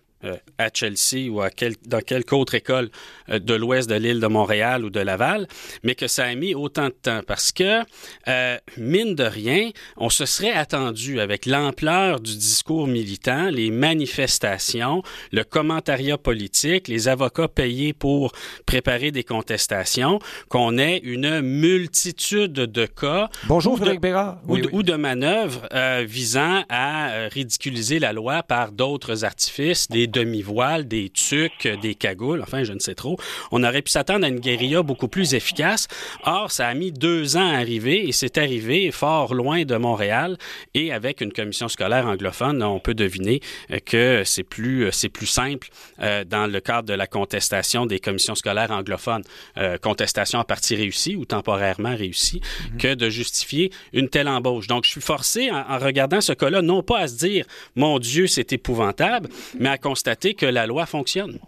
[0.58, 1.50] à Chelsea ou à
[1.86, 2.90] dans quelque autre école
[3.28, 5.46] euh, de l'ouest de l'île de Montréal ou de Laval,
[5.82, 7.80] mais que ça a mis autant de temps parce que,
[8.28, 15.02] euh, mine de rien, on se serait attendu avec l'ampleur du discours militant, les manifestations,
[15.32, 18.32] le commentariat politique, les avocats payés pour
[18.66, 25.68] préparer des contestations, qu'on ait une multitude de cas Bonjour, ou, de, ou, de manœuvres
[26.04, 32.64] visant à ridiculiser la loi par d'autres artifices, des demi-voiles, des tucs, des cagoules, enfin,
[32.64, 33.16] je ne sais trop.
[33.50, 35.88] On aurait pu s'attendre à une guérilla beaucoup plus efficace.
[36.24, 40.36] Or, ça a mis deux ans à arriver et c'est arrivé fort loin de Montréal
[40.74, 43.40] et avec une commission scolaire anglophone, on peut deviner
[43.86, 45.68] que c'est plus, c'est plus simple
[46.00, 49.22] euh, dans le cadre de la contestation des commissions scolaires anglophones,
[49.58, 52.40] euh, contestation à partie réussie ou temporairement réussie,
[52.72, 52.78] mhm.
[52.78, 54.66] que de justifier une telle embauche.
[54.66, 57.44] Donc, je suis forcé, en, en regardant ce cas-là, non pas à se dire,
[57.76, 59.99] mon Dieu, c'est épouvantable, mais à constater
[60.36, 61.38] que la loi fonctionne.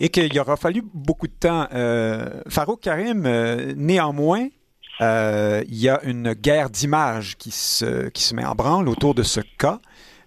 [0.00, 1.68] Et qu'il aura fallu beaucoup de temps.
[1.72, 4.48] Euh, Farouk Karim, euh, néanmoins,
[5.00, 9.14] euh, il y a une guerre d'image qui se, qui se met en branle autour
[9.14, 9.80] de ce cas.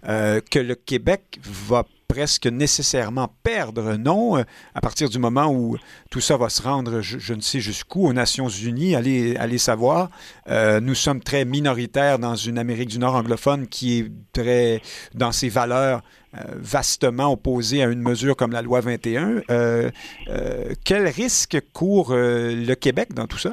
[0.04, 5.76] que le Québec va presque nécessairement perdre, non, à partir du moment où
[6.10, 10.10] tout ça va se rendre, je, ne sais jusqu'où, aux Nations Unies, allez, allez savoir.
[10.48, 14.80] nous sommes très minoritaires dans une Amérique du Nord anglophone qui est très,
[15.14, 16.02] dans ses valeurs,
[16.36, 19.42] euh, vastement opposé à une mesure comme la loi 21.
[19.48, 19.90] Euh,
[20.28, 23.52] euh, quel risque court le Québec dans tout ça?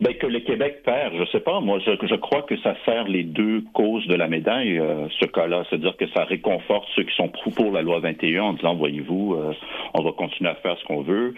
[0.00, 1.58] Ben, que le Québec perd, je sais pas.
[1.60, 5.26] Moi, je, je crois que ça sert les deux causes de la médaille, euh, ce
[5.26, 5.64] cas-là.
[5.68, 9.54] C'est-à-dire que ça réconforte ceux qui sont pour la loi 21 en disant, voyez-vous, euh,
[9.94, 11.34] on va continuer à faire ce qu'on veut.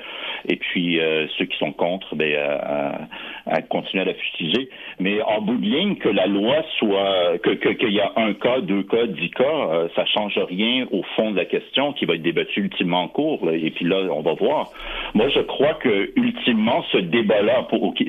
[0.47, 3.09] Et puis, euh, ceux qui sont contre, ben, à,
[3.47, 4.69] à, continuer à la fustiger.
[4.99, 8.61] Mais en bout de ligne, que la loi soit, que qu'il y a un cas,
[8.61, 12.23] deux cas, dix cas, ça change rien au fond de la question qui va être
[12.23, 13.51] débattue ultimement en cours.
[13.51, 14.71] et puis là, on va voir.
[15.15, 17.67] Moi, je crois que ultimement, ce débat-là,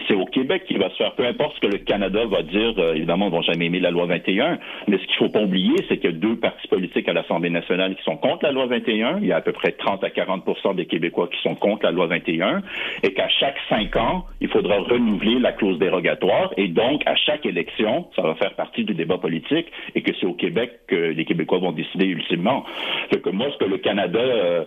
[0.08, 2.74] c'est au Québec qui va se faire, peu importe ce que le Canada va dire,
[2.80, 5.76] euh, évidemment, ils vont jamais aimer la loi 21, mais ce qu'il faut pas oublier,
[5.88, 8.66] c'est qu'il y a deux partis politiques à l'Assemblée nationale qui sont contre la loi
[8.66, 9.20] 21.
[9.22, 11.92] Il y a à peu près 30 à 40 des Québécois qui sont contre la
[11.92, 12.64] loi 21,
[13.04, 17.46] et qu'à chaque cinq ans, il faudra renouveler la clause dérogatoire, et donc à chaque
[17.46, 21.26] élection, ça va faire partie du débat politique, et que c'est au Québec que les
[21.26, 22.66] Québécois vont décider ultimement.
[23.14, 24.66] Fait que moi, ce que le Canada euh,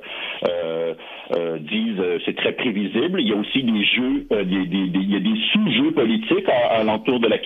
[0.49, 0.95] euh,
[1.37, 3.21] euh disent, c'est très prévisible.
[3.21, 5.93] Il y a aussi des jeux, des, des, des, il y a des sous jeu
[5.93, 7.37] politique à, l'entour de la,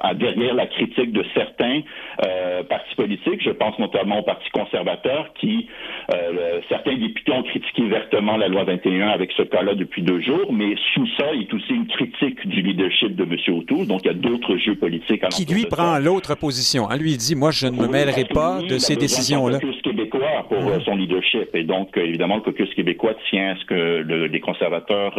[0.00, 1.80] à, derrière la critique de certains
[2.24, 3.42] euh, partis politiques.
[3.42, 5.68] Je pense notamment au Parti conservateur qui,
[6.14, 10.52] euh, certains députés ont critiqué vertement la loi 21 avec ce cas-là depuis deux jours,
[10.52, 13.36] mais sous ça, il y a aussi une critique du leadership de M.
[13.56, 13.86] O'Toole.
[13.86, 16.88] Donc, il y a d'autres jeux politiques à Qui, lui, prend l'autre position.
[16.90, 16.96] Hein?
[16.96, 19.58] Lui, il dit, moi, je ne me mêlerai pas de ces décisions-là.
[19.62, 21.54] Le québécois pour euh, son leadership.
[21.54, 25.18] Et donc, évidemment, le caucus québécois tient à ce que les conservateurs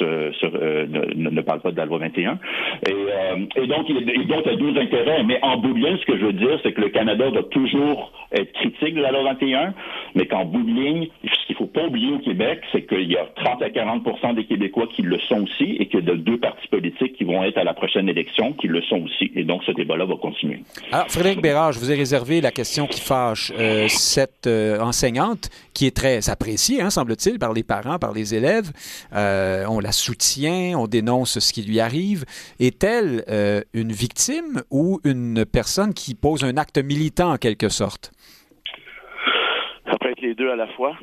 [0.00, 2.38] ne, ne, parlent pas de la loi 21.
[2.86, 5.22] Et, euh, et donc, il, y a deux intérêts.
[5.24, 7.44] Mais en bout de ligne, ce que je veux dire, c'est que le Canada doit
[7.44, 9.74] toujours être critique de la loi 21,
[10.14, 13.10] mais qu'en bout de ligne, ce qu'il qu'il faut pas oublier au Québec, c'est qu'il
[13.10, 16.38] y a 30 à 40% des Québécois qui le sont aussi et que de deux
[16.38, 19.30] partis politiques qui vont être à la prochaine élection qui le sont aussi.
[19.34, 20.62] Et donc, ce débat-là va continuer.
[20.92, 23.52] Alors, Frédéric Bérard, je vous ai réservé la question qui fâche.
[23.58, 28.34] Euh, cette euh, enseignante, qui est très appréciée, hein, semble-t-il, par les parents, par les
[28.34, 28.70] élèves,
[29.12, 32.24] on la soutient, on dénonce ce qui lui arrive.
[32.60, 33.24] Est-elle
[33.72, 38.12] une victime ou une personne qui pose un acte militant en quelque sorte?
[39.86, 40.96] Ça peut être les deux à la fois.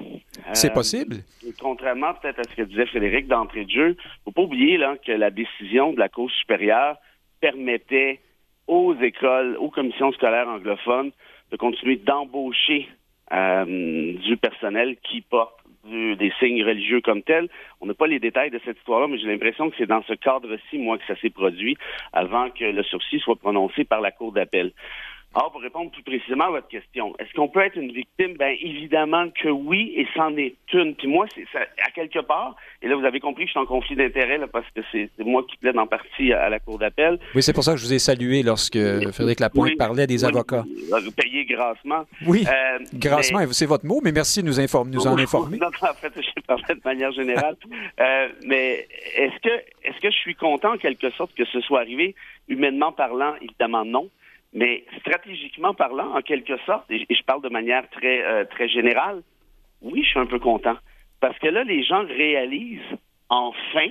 [0.54, 1.18] C'est possible.
[1.60, 5.12] Contrairement peut-être à ce que disait Frédéric d'entrée de jeu, faut pas oublier là, que
[5.12, 6.98] la décision de la Cour supérieure
[7.40, 8.20] permettait
[8.68, 11.12] aux écoles, aux commissions scolaires anglophones
[11.52, 12.88] de continuer d'embaucher
[13.32, 17.50] euh, du personnel qui porte des signes religieux comme tels.
[17.80, 20.14] On n'a pas les détails de cette histoire-là, mais j'ai l'impression que c'est dans ce
[20.14, 21.78] cadre-ci, moi, que ça s'est produit
[22.14, 24.72] avant que le sursis soit prononcé par la Cour d'appel.
[25.34, 28.36] Alors, pour répondre plus précisément à votre question, est-ce qu'on peut être une victime?
[28.38, 30.94] Bien, évidemment que oui, et c'en est une.
[30.96, 33.66] Puis moi, c'est à quelque part, et là, vous avez compris que je suis en
[33.66, 37.18] conflit d'intérêt, parce que c'est moi qui plaide en partie à, la Cour d'appel.
[37.34, 38.78] Oui, c'est pour ça que je vous ai salué lorsque
[39.12, 40.66] Frédéric Lapointe parlait des avocats.
[40.66, 42.06] Vous payez grassement.
[42.28, 45.58] Oui, euh, grassement, c'est votre mot, mais merci de nous, informer, nous en informer.
[45.62, 47.56] Non, en fait, je parlé de manière générale.
[48.00, 51.80] euh, mais est-ce que, est-ce que je suis content, en quelque sorte, que ce soit
[51.80, 52.16] arrivé?
[52.50, 54.10] Humainement parlant, évidemment, non.
[54.54, 59.22] Mais stratégiquement parlant, en quelque sorte, et je parle de manière très, euh, très générale,
[59.82, 60.78] oui, je suis un peu content.
[61.22, 62.98] Parce que là, les gens réalisent
[63.30, 63.88] enfin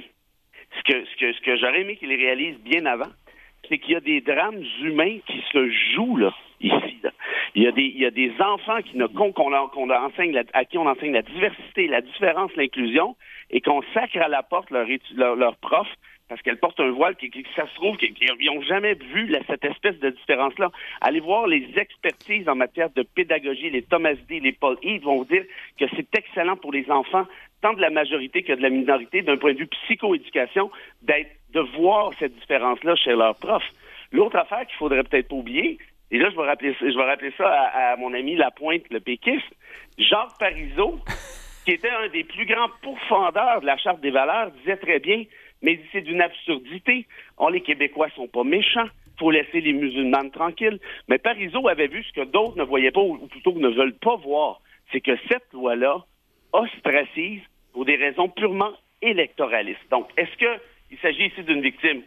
[0.76, 3.10] ce que, ce que, ce que j'aurais aimé qu'ils réalisent bien avant,
[3.68, 6.96] c'est qu'il y a des drames humains qui se jouent là, ici.
[7.54, 10.64] Il, y a des, il y a des enfants qui ne, qu'on, qu'on, enseigne à
[10.64, 13.16] qui on enseigne la diversité, la différence, l'inclusion,
[13.50, 15.88] et qu'on sacre à la porte leur, leur, leur prof
[16.30, 18.14] parce qu'elle porte un voile qui, ça se trouve qu'ils
[18.46, 20.70] n'ont jamais vu cette espèce de différence-là.
[21.00, 25.16] Allez voir les expertises en matière de pédagogie, les Thomas D, les Paul Yves vont
[25.16, 25.42] vous dire
[25.78, 27.26] que c'est excellent pour les enfants,
[27.62, 30.70] tant de la majorité que de la minorité, d'un point de vue psychoéducation,
[31.02, 33.68] de voir cette différence-là chez leurs profs.
[34.12, 35.78] L'autre affaire qu'il faudrait peut-être pas oublier,
[36.12, 39.52] et là, je vais rappeler, je vais rappeler ça à, mon ami Lapointe, le péquiste,
[39.98, 41.00] Jacques Parizeau,
[41.64, 45.24] qui était un des plus grands pourfendeurs de la Charte des valeurs, disait très bien
[45.62, 47.06] mais c'est d'une absurdité.
[47.38, 48.88] Oh, les Québécois sont pas méchants.
[49.18, 50.78] faut laisser les musulmans tranquilles.
[51.08, 54.16] Mais Parizeau avait vu ce que d'autres ne voyaient pas, ou plutôt ne veulent pas
[54.16, 54.60] voir.
[54.92, 56.04] C'est que cette loi-là
[56.52, 57.42] ostracise
[57.72, 59.80] pour des raisons purement électoralistes.
[59.90, 62.02] Donc, est-ce qu'il s'agit ici d'une victime?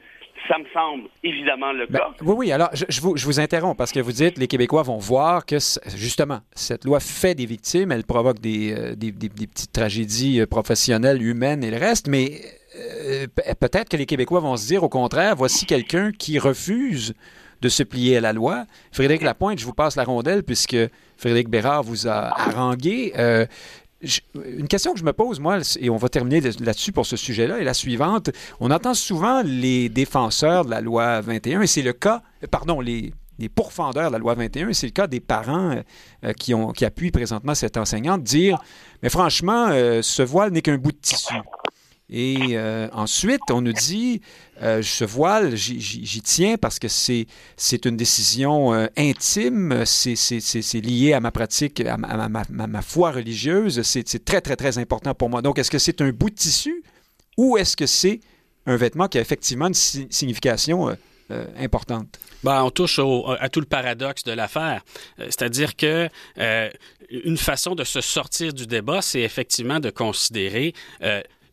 [0.48, 2.10] Ça me semble évidemment le ben, cas.
[2.22, 2.52] oui, oui.
[2.52, 5.58] Alors, je, vous, je, vous, interromps parce que vous dites les Québécois vont voir que,
[5.96, 10.48] justement, cette loi fait des victimes, elle provoque des, euh, des, des petites tragédies euh,
[10.48, 12.42] professionnelles, humaines et le reste, mais
[12.76, 13.28] euh,
[13.60, 17.14] peut-être que les Québécois vont se dire au contraire, voici quelqu'un qui refuse
[17.62, 18.66] de se plier à la loi.
[18.92, 20.78] Frédéric Lapointe, je vous passe la rondelle puisque
[21.18, 23.14] Frédéric Bérard vous a harangué.
[23.18, 23.46] Euh,
[24.36, 27.60] une question que je me pose, moi, et on va terminer là-dessus pour ce sujet-là,
[27.60, 28.32] est la suivante.
[28.60, 33.14] On entend souvent les défenseurs de la loi 21, et c'est le cas, pardon, les,
[33.56, 35.82] pourfendeurs de la loi 21, et c'est le cas des parents
[36.26, 38.62] euh, qui, ont, qui appuient présentement cette enseignante, dire,
[39.04, 41.36] mais franchement, ce voile n'est qu'un bout de tissu.
[42.10, 44.22] Et euh, ensuite, on nous dit,
[44.62, 51.22] euh, ce voile, j'y tiens parce que c'est une décision euh, intime, c'est lié à
[51.22, 55.42] ma pratique, à, ma, ma, foi religieuse, c'est très, très, très important pour moi.
[55.42, 56.84] Donc, est-ce que c'est un bout de tissu
[57.38, 58.20] ou est-ce que c'est
[58.66, 60.96] un vêtement qui a effectivement une signification
[61.58, 62.20] importante?
[62.44, 63.00] Ben, on touche
[63.40, 64.84] à tout le paradoxe de l'affaire.
[65.18, 66.10] C'est-à-dire que
[67.10, 70.74] une façon de se sortir du débat, c'est effectivement de considérer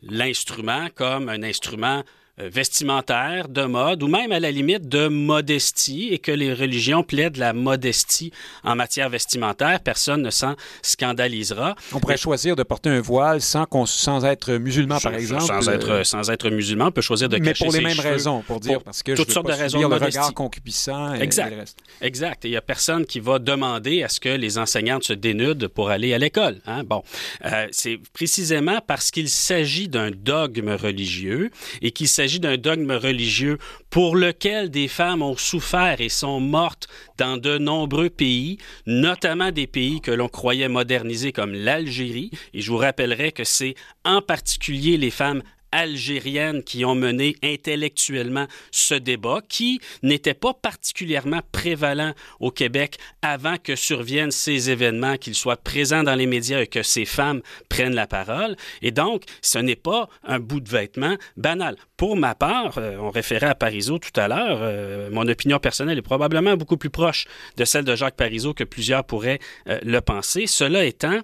[0.02, 2.02] l'instrument comme un instrument
[2.48, 7.36] vestimentaire, de mode, ou même à la limite de modestie, et que les religions plaident
[7.36, 8.32] la modestie
[8.64, 11.74] en matière vestimentaire, personne ne s'en scandalisera.
[11.92, 15.44] On pourrait choisir de porter un voile sans, sans être musulman, par exemple.
[15.44, 18.42] Sans être, euh, sans être musulman, on peut choisir de Mais pour les mêmes raisons,
[18.42, 21.50] pour dire, parce que toutes je sortes de raisons le regard concupissant et, exact.
[21.50, 21.78] le reste.
[22.00, 22.44] Exact.
[22.44, 25.68] Et il n'y a personne qui va demander à ce que les enseignantes se dénudent
[25.68, 26.60] pour aller à l'école.
[26.66, 26.84] Hein?
[26.84, 27.02] Bon,
[27.44, 31.50] euh, c'est précisément parce qu'il s'agit d'un dogme religieux
[31.82, 33.58] et qu'il s'agit d'un dogme religieux
[33.90, 36.86] pour lequel des femmes ont souffert et sont mortes
[37.18, 42.30] dans de nombreux pays, notamment des pays que l'on croyait modernisés comme l'Algérie.
[42.54, 48.46] Et je vous rappellerai que c'est en particulier les femmes algériennes qui ont mené intellectuellement
[48.70, 55.34] ce débat, qui n'était pas particulièrement prévalent au Québec avant que surviennent ces événements, qu'ils
[55.34, 58.56] soient présents dans les médias et que ces femmes prennent la parole.
[58.82, 61.76] Et donc, ce n'est pas un bout de vêtement banal.
[62.00, 65.98] Pour ma part, euh, on référait à Parizeau tout à l'heure, euh, mon opinion personnelle
[65.98, 67.26] est probablement beaucoup plus proche
[67.58, 70.46] de celle de Jacques Parizeau que plusieurs pourraient euh, le penser.
[70.46, 71.20] Cela étant,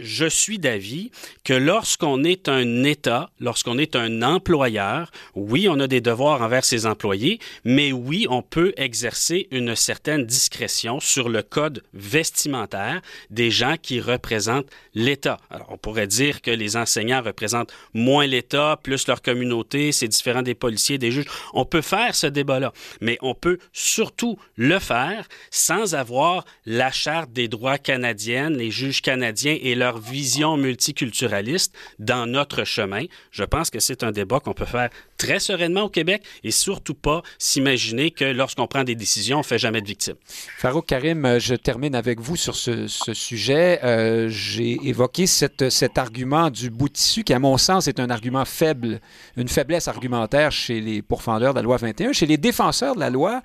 [0.00, 1.10] je suis d'avis
[1.44, 6.64] que lorsqu'on est un État, lorsqu'on est un employeur, oui, on a des devoirs envers
[6.64, 13.50] ses employés, mais oui, on peut exercer une certaine discrétion sur le code vestimentaire des
[13.50, 15.38] gens qui représentent l'État.
[15.50, 20.42] Alors, on pourrait dire que les enseignants représentent moins l'État, plus leur communauté, c'est différent
[20.42, 21.26] des policiers, des juges.
[21.52, 27.32] On peut faire ce débat-là, mais on peut surtout le faire sans avoir la Charte
[27.32, 33.04] des droits canadiennes, les juges canadiens et leur vision multiculturaliste dans notre chemin.
[33.30, 36.94] Je pense que c'est un débat qu'on peut faire très sereinement au Québec et surtout
[36.94, 40.14] pas s'imaginer que lorsqu'on prend des décisions, on fait jamais de victimes.
[40.58, 43.80] Farouk Karim, euh, je termine avec vous sur ce, sujet.
[43.82, 48.00] Euh, j'ai évoqué cette, cet argument du bout de tissu qui, à mon sens, est
[48.00, 49.00] un argument faible,
[49.36, 52.12] une faiblesse argumentaire chez les pourfendeurs de la loi 21.
[52.12, 53.42] Chez les défenseurs de la loi,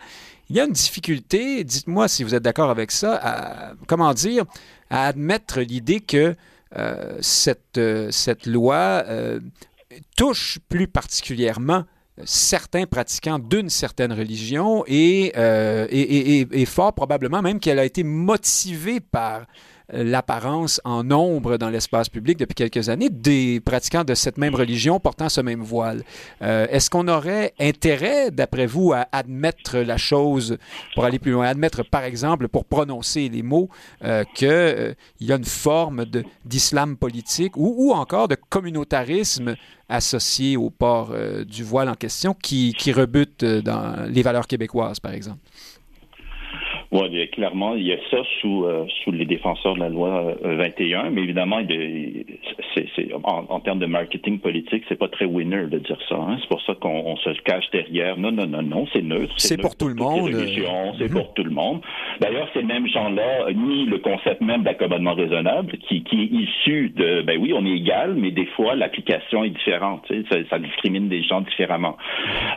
[0.50, 4.46] il y a une difficulté, dites-moi si vous êtes d'accord avec ça, à, comment dire,
[4.90, 6.36] à admettre l'idée que
[6.76, 7.80] euh, cette,
[8.12, 9.04] cette loi
[10.16, 11.86] touche plus particulièrement
[12.26, 19.00] certains pratiquants d'une certaine religion et, euh, et, fort probablement même qu'elle a été motivée
[19.00, 19.46] par
[19.90, 25.00] l'apparence en nombre dans l'espace public depuis quelques années des pratiquants de cette même religion
[25.00, 26.04] portant ce même voile.
[26.42, 30.58] Euh, est-ce qu'on aurait intérêt, d'après vous, à admettre la chose,
[30.96, 33.70] pour aller plus loin, admettre par exemple, pour prononcer les mots,
[34.04, 36.06] euh, qu'il euh, y a une forme
[36.46, 39.56] d'islam politique ou, ou, encore de communautarisme
[39.90, 41.14] associé au port
[41.46, 45.40] du voile en question qui, qui rebute dans les valeurs québécoises, par exemple?
[46.94, 51.06] Oui, clairement, il y a ça sous, euh, sous les défenseurs de la loi 21,
[51.06, 51.60] euh, mais évidemment,
[52.76, 56.16] c'est, en, en, termes de marketing politique, c'est pas très winner de dire ça.
[56.16, 56.38] Hein.
[56.40, 58.16] C'est pour ça qu'on se cache derrière.
[58.18, 59.34] Non, non, non, non, c'est neutre.
[59.38, 60.30] C'est, pour tout le monde.
[61.00, 61.14] C'est mhm.
[61.14, 61.82] pour tout le monde.
[62.22, 67.24] D'ailleurs, ces mêmes gens-là nient le concept même d'accommodement raisonnable, qui, qui est issu de,
[67.24, 70.04] ben oui, on est égal, mais des fois, l'application est différente.
[70.08, 71.98] Tu sais, ça, ça, discrimine des gens différemment.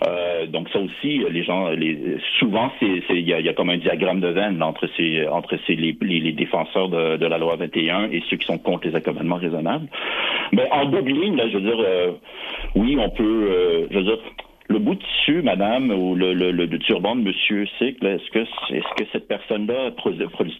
[0.07, 3.70] Euh, donc ça aussi, les gens, les, souvent, c'est, il y a, y a comme
[3.70, 4.25] un diagramme de
[4.62, 8.58] entre ces entre ces les, défenseurs de, de, la loi 21 et ceux qui sont
[8.58, 9.86] contre les accommodements raisonnables.
[10.52, 12.12] Mais en double ligne, là, je veux dire, euh,
[12.74, 14.18] oui, on peut, euh, je veux dire,
[14.76, 18.40] le bout de tissu, madame, ou le, le, le, turban de monsieur Cycle, est-ce que,
[18.40, 19.92] est-ce que cette personne-là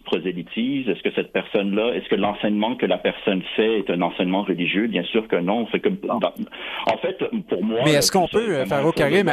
[0.05, 0.89] prosélytise?
[0.89, 4.87] Est-ce que cette personne-là, est-ce que l'enseignement que la personne fait est un enseignement religieux?
[4.87, 5.67] Bien sûr que non.
[5.71, 7.81] C'est comme, en fait, pour moi.
[7.85, 9.29] Mais est-ce qu'on peut, Farouk Karim,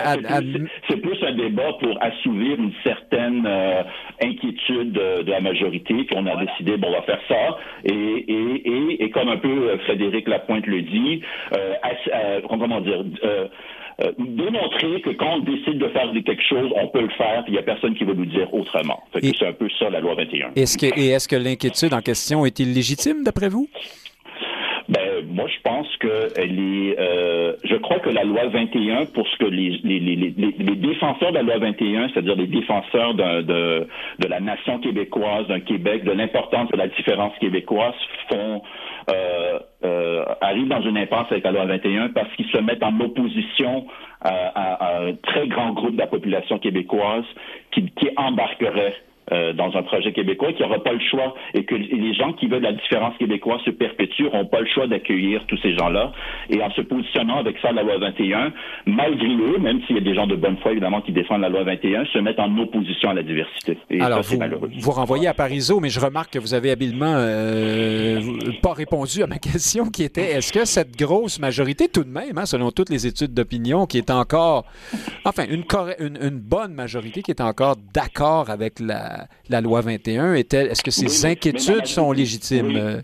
[0.88, 3.82] c'est plus un débat pour assouvir une certaine euh,
[4.22, 7.56] inquiétude de, la majorité qu'on a décidé, bon, on va faire ça.
[7.84, 11.22] Et, et, et, et comme un peu euh, Frédéric Lapointe le dit,
[11.56, 11.72] euh,
[12.14, 13.48] euh comment dire, euh,
[14.00, 17.52] euh, démontrer que quand on décide de faire quelque chose, on peut le faire, il
[17.52, 19.02] n'y a personne qui va nous dire autrement.
[19.12, 20.52] c'est un peu ça, la loi 21.
[20.56, 23.68] Est-ce que, et est-ce que l'inquiétude en question est illégitime, d'après vous?
[24.88, 26.98] Ben, moi, je pense que est.
[26.98, 31.30] Euh, je crois que la loi 21, pour ce que les, les, les, les défenseurs
[31.30, 33.86] de la loi 21, c'est-à-dire les défenseurs de, de,
[34.18, 37.94] de la nation québécoise, d'un Québec, de l'importance de la différence québécoise,
[38.28, 38.62] font
[39.10, 42.98] euh, euh, arrivent dans une impasse avec la loi 21 parce qu'ils se mettent en
[43.00, 43.86] opposition
[44.20, 47.24] à, un très grand groupe de la population québécoise
[47.70, 48.94] qui, qui embarquerait
[49.32, 52.32] euh, dans un projet québécois, qu'il n'y aura pas le choix et que les gens
[52.34, 56.12] qui veulent la différence québécoise se perpétuent n'auront pas le choix d'accueillir tous ces gens-là.
[56.50, 58.52] Et en se positionnant avec ça, la loi 21,
[58.86, 61.48] malgré eux, même s'il y a des gens de bonne foi évidemment qui défendent la
[61.48, 63.78] loi 21, se mettent en opposition à la diversité.
[63.90, 64.38] Et Alors, vous,
[64.78, 68.20] vous renvoyez à Parizeau, mais je remarque que vous avez habilement euh,
[68.62, 72.36] pas répondu à ma question qui était est-ce que cette grosse majorité, tout de même,
[72.36, 74.64] hein, selon toutes les études d'opinion, qui est encore,
[75.24, 75.64] enfin, une,
[75.98, 79.13] une, une bonne majorité qui est encore d'accord avec la
[79.48, 80.34] la, loi 21?
[80.34, 82.76] Est-ce que ces inquiétudes sont légitimes?
[82.76, 83.00] Euh?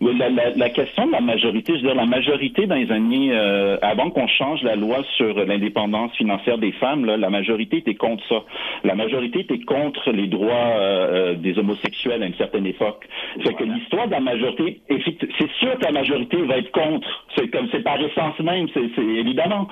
[0.00, 4.10] La, question de la majorité, je veux dire, la majorité dans les années, euh, avant
[4.10, 8.42] qu'on change la loi sur l'indépendance financière des femmes, la majorité était contre ça.
[8.84, 13.06] La majorité était contre les droits euh, des homosexuels à une certaine époque.
[13.44, 17.26] C'est que l'histoire de la majorité, c'est sûr que la majorité va être contre.
[17.36, 19.68] C'est comme c'est par essence même, c'est évidemment.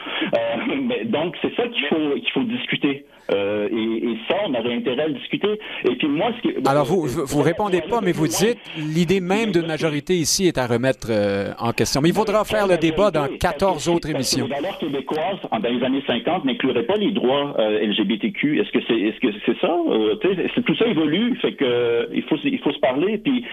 [1.07, 3.05] donc c'est ça qu'il faut qu'il faut discuter.
[3.33, 5.59] Euh, et, ça, on aurait intérêt à le discuter.
[5.85, 9.67] Et puis moi, ce Alors, vous, vous, répondez pas, mais vous dites l'idée même d'une
[9.67, 12.01] majorité ici est à remettre euh, en question.
[12.01, 14.47] Mais il faudra faire le débat dans 14 autres émissions.
[14.47, 18.61] Les valeurs québécoises, dans les années 50, n'incluraient pas les droits euh, LGBTQ.
[18.61, 19.75] Est-ce que c'est est -ce c'est ça?
[19.89, 20.17] Euh,
[20.67, 23.19] tout ça évolue, fait que il, faut, il faut se parler.
[23.19, 23.45] Puis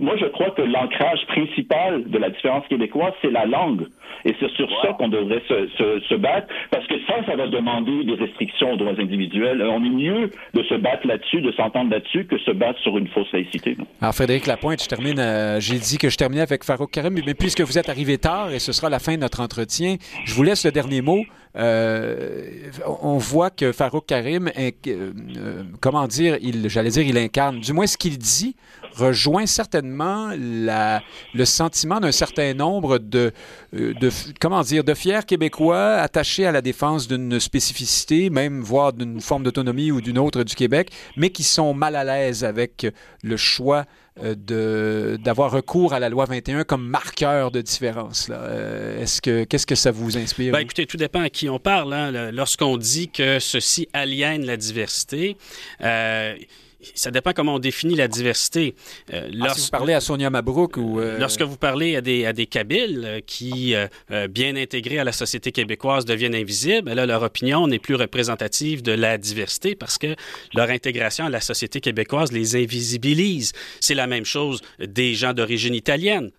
[0.00, 3.86] moi, je crois que l'ancrage principal de la différence québécoise, c'est la langue.
[4.24, 7.46] Et c'est sur ça qu'on devrait se, se, se, battre, parce que ça, ça va
[7.46, 9.62] demander des restrictions aux droits individuels.
[9.62, 13.08] On est mieux de se battre là-dessus, de s'entendre là-dessus, que se battre sur une
[13.08, 13.76] fausse laïcité.
[14.00, 15.18] Alors, Frédéric Lapointe, je termine.
[15.18, 18.50] Euh, j'ai dit que je terminais avec Farouk Karim, mais puisque vous êtes arrivé tard
[18.52, 21.22] et ce sera la fin de notre entretien, je vous laisse le dernier mot.
[21.56, 22.46] Euh,
[23.02, 27.96] on voit que Farouk Karim, euh, comment dire, j'allais dire, il incarne, du moins ce
[27.96, 28.54] qu'il dit,
[28.94, 33.32] rejoint certainement le sentiment d'un certain nombre de,
[33.74, 33.92] euh,
[34.40, 39.42] comment dire, de fiers Québécois attachés à la défense d'une spécificité, même voire d'une forme
[39.42, 42.86] d'autonomie ou d'une autre du Québec, mais qui sont mal à l'aise avec
[43.22, 43.84] le choix
[44.22, 48.28] euh, d'avoir recours à la loi 21 comme marqueur de différence.
[48.30, 50.52] Euh, est-ce que qu'est-ce que ça vous inspire?
[50.52, 51.94] Ben, écoutez, tout dépend à qui on parle.
[51.94, 52.30] Hein.
[52.32, 55.36] Lorsqu'on dit que ceci aliène la diversité,
[56.94, 58.74] ça dépend comment on définit la diversité.
[59.12, 61.00] Euh, ah, si vous parlez à Sonia Mabrouk ou...
[61.00, 63.74] Euh, lorsque vous parlez à des, à des Kabyles euh, qui,
[64.30, 68.92] bien intégrés à la société québécoise, deviennent invisibles, là, leur opinion n'est plus représentative de
[68.92, 70.14] la diversité parce que
[70.54, 73.52] leur intégration à la société québécoise les invisibilise.
[73.80, 76.30] C'est la même chose des gens d'origine italienne,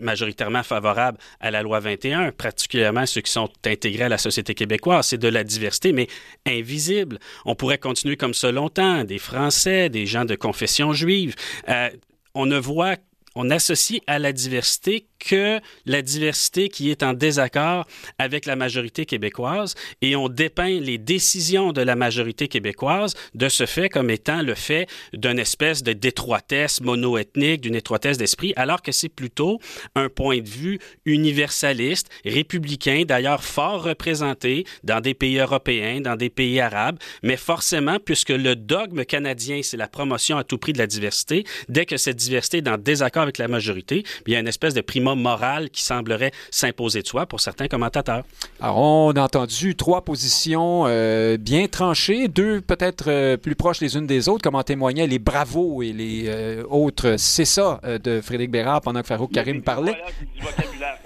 [0.00, 5.06] majoritairement favorables à la loi 21, particulièrement ceux qui sont intégrés à la société québécoise.
[5.06, 6.08] C'est de la diversité, mais
[6.46, 7.18] invisible.
[7.44, 9.04] On pourrait continuer comme ça longtemps.
[9.04, 11.34] Des Français, des gens de confession juive.
[11.68, 11.90] Euh,
[12.34, 12.96] on ne voit
[13.34, 17.86] on associe à la diversité que la diversité qui est en désaccord
[18.18, 23.66] avec la majorité québécoise et on dépeint les décisions de la majorité québécoise de ce
[23.66, 28.92] fait comme étant le fait d'une espèce de détroitesse monoethnique, d'une étroitesse d'esprit, alors que
[28.92, 29.60] c'est plutôt
[29.94, 36.30] un point de vue universaliste, républicain, d'ailleurs fort représenté dans des pays européens, dans des
[36.30, 40.78] pays arabes, mais forcément, puisque le dogme canadien, c'est la promotion à tout prix de
[40.78, 44.40] la diversité, dès que cette diversité est en désaccord avec la majorité, il y a
[44.40, 44.80] une espèce de
[45.16, 48.24] moral qui semblerait s'imposer de soi pour certains commentateurs.
[48.60, 53.96] Alors, on a entendu trois positions euh, bien tranchées, deux peut-être euh, plus proches les
[53.96, 57.16] unes des autres, comme en témoignaient les bravos et les euh, autres.
[57.18, 59.96] C'est ça de Frédéric Bérard pendant que Farouk Karim parlait.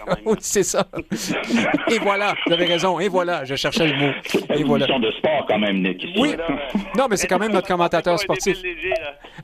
[0.24, 0.86] oui, c'est ça.
[1.90, 2.98] et voilà, vous avez raison.
[3.00, 4.12] Et voilà, je cherchais le mot.
[4.54, 4.86] Et voilà.
[4.86, 6.06] de sport quand même, Nick.
[6.18, 6.34] Oui.
[6.96, 8.58] Non, mais c'est quand même notre commentateur sportif.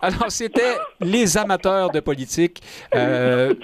[0.01, 2.61] Alors, c'était les amateurs de politique.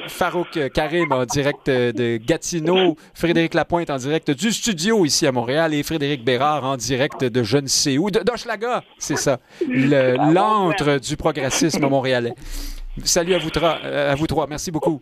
[0.09, 5.74] Farouk Karim en direct de Gatineau, Frédéric Lapointe en direct du studio ici à Montréal
[5.74, 11.16] et Frédéric Bérard en direct de je ne sais où, d'Hochelaga, c'est ça, l'antre du
[11.16, 12.34] progressisme montréalais.
[13.05, 15.01] Salut à vous, à vous trois, merci beaucoup.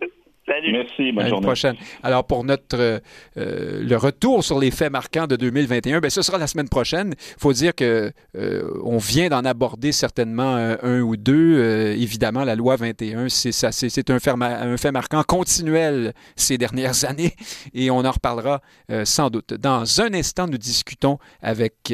[0.48, 0.72] Salut.
[0.72, 1.46] Merci, bonne à journée.
[1.46, 1.74] prochaine.
[2.04, 3.00] Alors, pour notre euh,
[3.36, 7.14] le retour sur les faits marquants de 2021, bien, ce sera la semaine prochaine.
[7.18, 11.58] Il faut dire que euh, on vient d'en aborder certainement un, ou deux.
[11.58, 17.34] Euh, évidemment, la loi 21, c'est un fait, un fait marquant continuel ces dernières années,
[17.74, 18.60] et on en reparlera
[19.04, 19.54] sans doute.
[19.54, 21.92] Dans un instant, nous discutons avec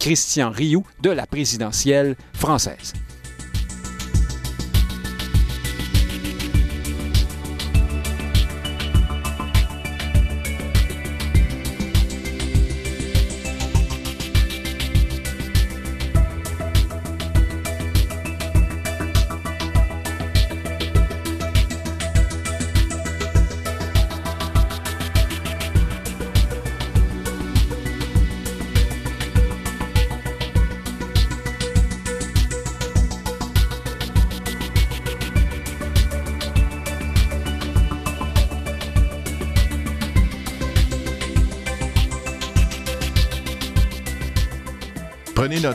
[0.00, 2.94] Christian Rioux de la présidentielle française.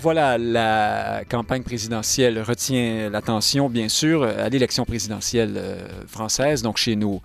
[0.00, 6.94] Voilà, la campagne présidentielle retient l'attention, bien sûr, à l'élection présidentielle euh, française, donc chez
[6.94, 7.20] nos,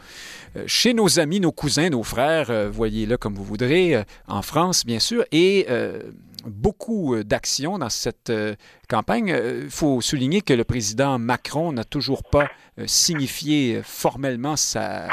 [0.55, 4.86] euh, chez nos amis, nos cousins, nos frères, euh, voyez-le comme vous voudrez, en France,
[4.86, 5.24] bien sûr.
[5.32, 5.67] Et
[6.45, 8.32] beaucoup d'actions dans cette
[9.16, 12.50] Il faut souligner que le président Macron n'a toujours pas
[12.86, 15.08] signifié formellement sa,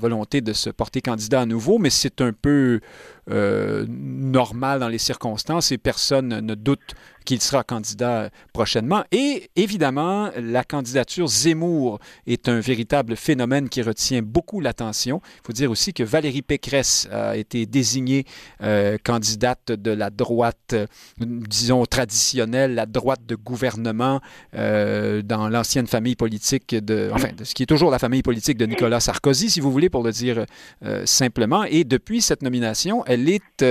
[0.00, 2.80] volonté de se porter candidat à nouveau, mais c'est un peu
[3.28, 6.94] normal dans les circonstances et personne ne doute
[7.26, 9.04] qu'il sera candidat prochainement.
[9.12, 15.20] Et évidemment, la candidature Zemmour est un véritable phénomène qui retient beaucoup l'attention.
[15.24, 18.24] Il faut dire aussi que Valérie Pécresse a été désignée
[18.62, 20.74] euh, candidate de la droite,
[21.18, 24.20] disons, traditionnelle, la droite de gouvernement
[24.54, 28.58] euh, dans l'ancienne famille politique de, enfin, de ce qui est toujours la famille politique
[28.58, 30.46] de Nicolas Sarkozy, si vous voulez, pour le dire
[30.84, 31.64] euh, simplement.
[31.64, 33.64] Et depuis cette nomination, elle est,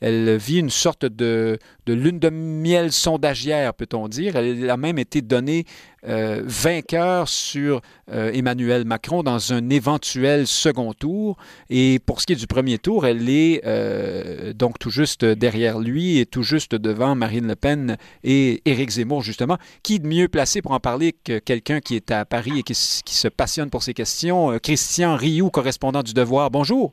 [0.00, 4.36] elle vit une sorte de, de lune de miel sondagière, peut-on dire.
[4.36, 5.64] Elle a même été donnée
[6.06, 7.80] euh, vainqueur sur
[8.10, 11.36] euh, Emmanuel Macron dans un éventuel second tour.
[11.68, 15.78] Et pour ce qui est du premier tour, elle est euh, donc tout juste derrière
[15.78, 19.58] lui et tout juste devant Marine Le Pen et Éric Zemmour, justement.
[19.82, 22.74] Qui de mieux placé pour en parler que quelqu'un qui est à Paris et qui,
[23.04, 24.58] qui se passionne pour ces questions?
[24.62, 26.50] Christian Rioux, correspondant du Devoir.
[26.50, 26.92] Bonjour.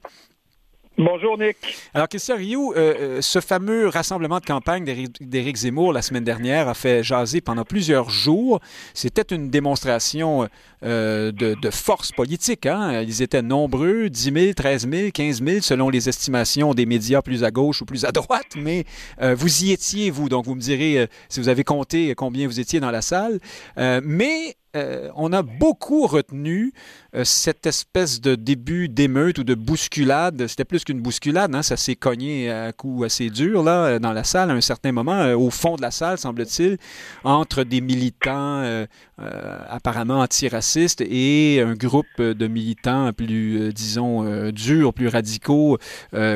[1.00, 1.58] Bonjour, Nick.
[1.94, 4.84] Alors, Christian Rioux, euh, euh, ce fameux rassemblement de campagne
[5.22, 8.60] d'Éric Zemmour la semaine dernière a fait jaser pendant plusieurs jours.
[8.96, 10.50] C'était une démonstration
[10.84, 12.66] euh, de, force politique.
[12.66, 13.04] Hein?
[13.04, 17.44] Ils étaient nombreux, 10 000, 13 000, 15 000, selon les estimations des médias plus
[17.44, 18.56] à gauche ou plus à droite.
[18.56, 18.86] Mais
[19.22, 20.30] vous y étiez, vous.
[20.30, 23.40] Donc, vous me direz si vous avez compté combien vous étiez dans la salle.
[23.78, 26.74] mais on a beaucoup retenu
[27.18, 31.78] euh, cette espèce de début d'émeute ou de bousculade, c'était plus qu'une bousculade, hein, ça
[31.78, 35.14] s'est cogné à coup assez dur là, euh, dans la salle à un certain moment,
[35.14, 36.78] euh, au fond de la salle, semble-t-il,
[37.24, 38.86] entre des militants
[39.18, 45.78] apparemment antiracistes et un groupe de militants plus, disons, durs, plus radicaux,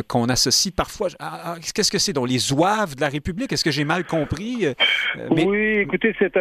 [0.08, 1.10] qu'on associe parfois.
[1.76, 3.52] Qu'est-ce que c'est donc les zouaves de la République?
[3.52, 4.68] Est-ce que j'ai mal compris?
[5.30, 6.38] Oui, écoutez, c'est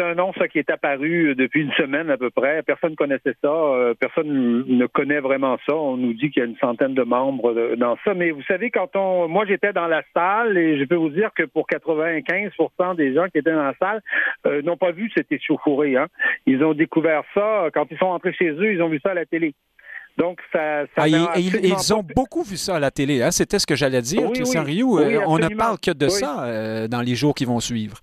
[0.00, 2.62] un, nom ça, qui est apparu depuis une semaine à peu près.
[2.62, 3.48] Personne ne connaissait ça.
[3.48, 5.74] Euh, personne ne connaît vraiment ça.
[5.74, 8.14] On nous dit qu'il y a une centaine de membres dans ça.
[8.14, 11.30] Mais vous savez, quand on, moi j'étais dans la salle et je peux vous dire
[11.34, 14.02] que pour 95% des gens qui étaient dans la salle
[14.46, 15.30] euh, n'ont pas vu cet
[15.84, 16.06] Hein.
[16.46, 18.72] Ils ont découvert ça quand ils sont rentrés chez eux.
[18.72, 19.54] Ils ont vu ça à la télé.
[20.16, 23.22] Donc, ça, ça ah, ils, ont beaucoup vu ça à la télé.
[23.22, 23.30] Hein?
[23.30, 27.00] C'était ce que j'allais dire, oui, Christian euh, on ne parle que de ça dans
[27.00, 27.98] les jours qui vont suivre.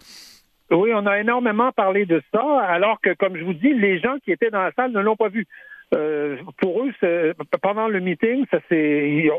[0.70, 4.18] Oui, on a énormément parlé de ça, alors que, comme je vous dis, les gens
[4.24, 5.46] qui étaient dans la salle ne l'ont pas vu.
[5.96, 6.92] Euh, pour eux,
[7.62, 9.30] pendant le meeting, ça c'est,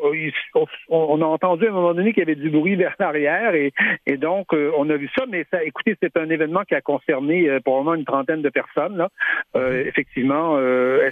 [0.88, 3.72] on a entendu à un moment donné qu'il y avait du bruit vers l'arrière et,
[4.07, 5.24] et, donc euh, on a vu ça.
[5.28, 8.96] Mais ça, écoutez, c'est un événement qui a concerné euh, probablement une trentaine de personnes.
[8.96, 9.11] Là.
[9.57, 9.88] Euh, mhm.
[9.88, 10.59] effectivement,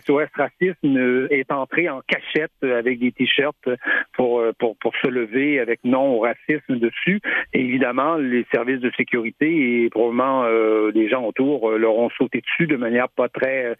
[0.06, 3.68] SOS Racisme est entré en cachette avec des t-shirts
[4.14, 7.20] pour, pour pour se lever avec non au racisme dessus.
[7.52, 10.46] Et évidemment, les services de sécurité et probablement
[10.94, 13.74] les gens autour leur ont sauté dessus de manière pas très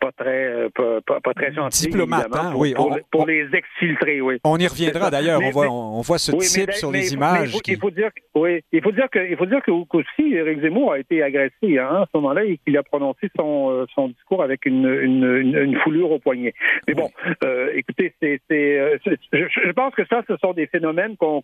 [0.00, 1.00] pas très pas,
[1.36, 1.86] très gentil.
[1.86, 2.74] Diplomate, hein, oui.
[3.10, 4.38] Pour, les exfiltrer, oui.
[4.44, 5.40] On y reviendra d'ailleurs.
[5.42, 7.54] On voit, on voit ce type sur les images.
[7.66, 10.92] il, faut, dire, oui, il faut dire que, il faut dire que aussi Éric Zemmour
[10.92, 14.42] a été agressé hein, à ce moment-là et qu'il a prononcé son, euh, son discours
[14.42, 16.54] avec une, une, une, foulure au poignet.
[16.86, 17.10] Mais bon,
[17.44, 21.42] euh, écoutez, c'est, euh, je, je, pense que ça, ce sont des phénomènes qu'on,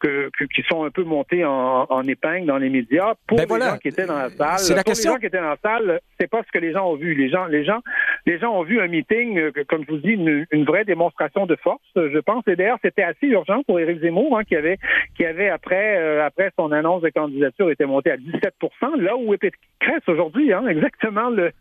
[0.00, 3.64] que, qui sont un peu montés en, en épingle dans les médias pour ben les
[3.64, 4.58] gens qui étaient dans la salle.
[4.58, 5.10] C'est la pour question.
[5.10, 7.14] les gens qui étaient dans la salle, c'est pas ce que les gens ont vu.
[7.14, 7.80] Les gens, les gens,
[8.26, 11.56] les gens ont vu un meeting, euh, comme je vous dis, une, vraie démonstration de
[11.56, 12.46] force, je pense.
[12.48, 14.78] Et d'ailleurs, c'était assez urgent pour Éric Zemmour, hein, qui avait,
[15.16, 19.34] qui avait après, euh, après son annonce de candidature, était monté à 17% là où
[19.78, 21.52] Cresse aujourd'hui, hein, exactement le,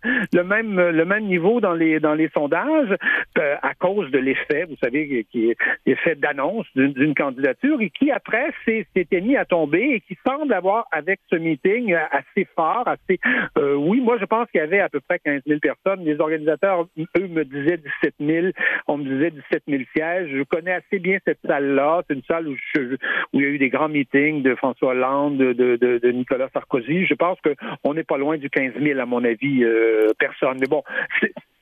[0.43, 2.95] même, le même niveau dans les, dans les sondages,
[3.37, 8.11] euh, à cause de l'effet, vous savez, qui est l'effet d'annonce d'une candidature et qui
[8.11, 13.19] après s'était mis à tomber et qui semble avoir avec ce meeting assez fort, assez.
[13.57, 16.05] oui, moi je pense qu'il y avait à peu près 15 000 personnes.
[16.05, 16.87] Les organisateurs,
[17.27, 18.47] me disait 17 000.
[18.87, 20.29] On me disait 17 000 sièges.
[20.31, 22.03] Je connais assez bien cette salle-là.
[22.07, 25.37] C'est une salle où, où il y a eu des grands meetings de François Hollande,
[25.37, 27.05] de, de, de Nicolas Sarkozy.
[27.05, 30.57] Je pense qu'on n'est pas loin du 15 000, à mon avis, euh, personne.
[30.59, 30.83] Mais bon,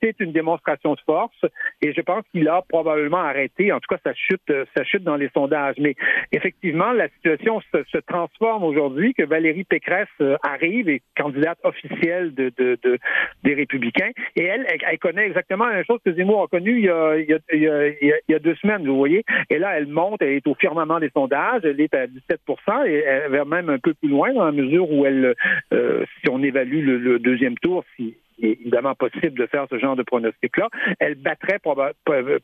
[0.04, 1.46] c'est une démonstration de force
[1.82, 5.16] et je pense qu'il a probablement arrêté, en tout cas, sa chute, sa chute dans
[5.16, 5.76] les sondages.
[5.80, 5.96] Mais
[6.32, 12.52] effectivement, la situation se, transforme aujourd'hui que Valérie Pécresse euh, arrive et candidate officielle de,
[12.58, 13.00] de, de,
[13.44, 16.86] des Républicains et elle, elle, connaît exactement la même chose que Zemmour a connu il
[16.86, 19.24] y a, il, y a, il, y a, deux semaines, vous voyez.
[19.50, 22.42] Et là, elle monte, elle est au firmament des sondages, elle est à 17
[22.88, 25.36] et elle va même un peu plus loin dans la mesure où elle,
[25.74, 28.16] euh, si on évalue le, le deuxième tour, si
[28.52, 30.70] évidemment possible de faire ce genre de pronostic-là,
[31.00, 31.60] elle battrait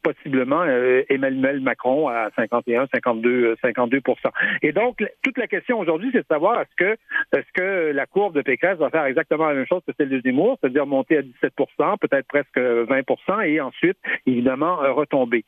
[0.03, 0.63] possiblement
[1.09, 4.01] Emmanuel Macron à 51, 52, 52
[4.61, 6.97] Et donc, toute la question aujourd'hui, c'est de savoir est-ce que,
[7.37, 10.21] est-ce que la courbe de Pécresse va faire exactement la même chose que celle de
[10.21, 11.53] Zemmour, c'est-à-dire monter à 17
[12.01, 15.45] peut-être presque 20% et ensuite, évidemment, retomber.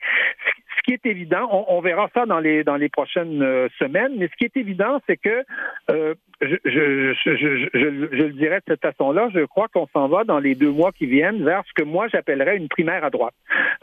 [0.78, 4.28] Ce qui est évident, on, verra ça dans les dans les prochaines euh, semaines, mais
[4.28, 5.44] ce qui est évident, c'est que
[5.92, 10.24] euh, je, je, je, je, le dirais de cette façon-là, je crois qu'on s'en va
[10.24, 13.34] dans les deux mois qui viennent vers ce que moi j'appellerais une primaire à droite.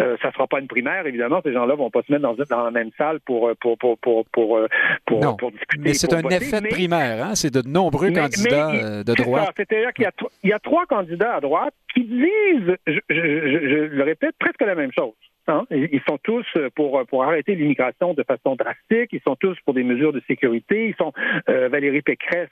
[0.00, 2.64] Euh, ça sera pas une primaire, évidemment, ces gens-là vont pas se mettre dans, dans
[2.64, 4.60] la même salle pour pour pour pour pour,
[5.06, 5.82] pour, pour discuter.
[5.82, 7.34] Mais c'est un effet de primaire, hein?
[7.34, 9.52] c'est de nombreux candidats euh, de droite.
[9.56, 13.94] C'est-à-dire qu'il y, a, il y a trois candidats à droite qui disent, je, je
[13.94, 15.14] le répète, presque la même chose.
[15.48, 15.64] Hein?
[15.70, 19.10] Ils sont tous pour pour arrêter l'immigration de façon drastique.
[19.12, 20.88] Ils sont tous pour des mesures de sécurité.
[20.88, 21.12] Ils sont
[21.48, 22.48] euh, Valérie Pécresse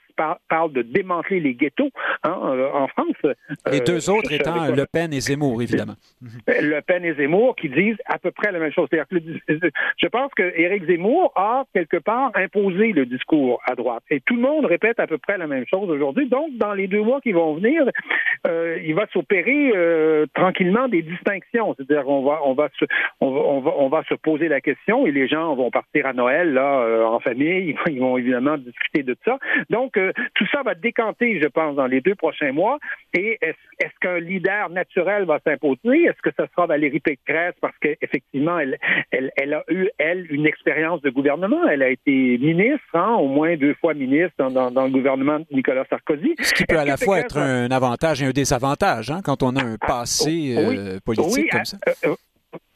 [0.49, 1.91] parle de démanteler les ghettos
[2.23, 3.35] hein, euh, en France.
[3.71, 5.95] Les deux euh, autres étant Le Pen et Zemmour, évidemment.
[6.47, 8.87] Le Pen et Zemmour qui disent à peu près la même chose.
[8.91, 14.03] je pense que Éric Zemmour a quelque part imposé le discours à droite.
[14.09, 16.27] Et tout le monde répète à peu près la même chose aujourd'hui.
[16.27, 17.83] Donc, dans les deux mois qui vont venir,
[18.45, 19.71] il va s'opérer
[20.33, 21.75] tranquillement des distinctions.
[21.77, 22.85] C'est-à-dire qu'on va on va se
[23.19, 27.03] on va, se poser la question et les gens vont partir à Noël là euh,
[27.03, 29.37] en famille, ils vont évidemment discuter de ça.
[29.69, 32.77] Donc euh, tout ça va décanter, je pense, dans les deux prochains mois.
[33.13, 36.03] Et est-ce qu'un leader naturel va s'imposer?
[36.03, 37.55] Est-ce que ce sera Valérie Pécresse?
[37.61, 38.77] Parce qu'effectivement elle,
[39.11, 41.67] elle, a eu elle une expérience de gouvernement.
[41.67, 45.85] Elle a été ministre, hein, au moins deux fois ministre dans, le gouvernement de Nicolas
[45.89, 46.35] Sarkozy.
[46.39, 49.55] Ce qui peut à la fois être un avantage et un désavantage hein, quand on
[49.55, 51.77] a un ah, passé euh, politique comme ça.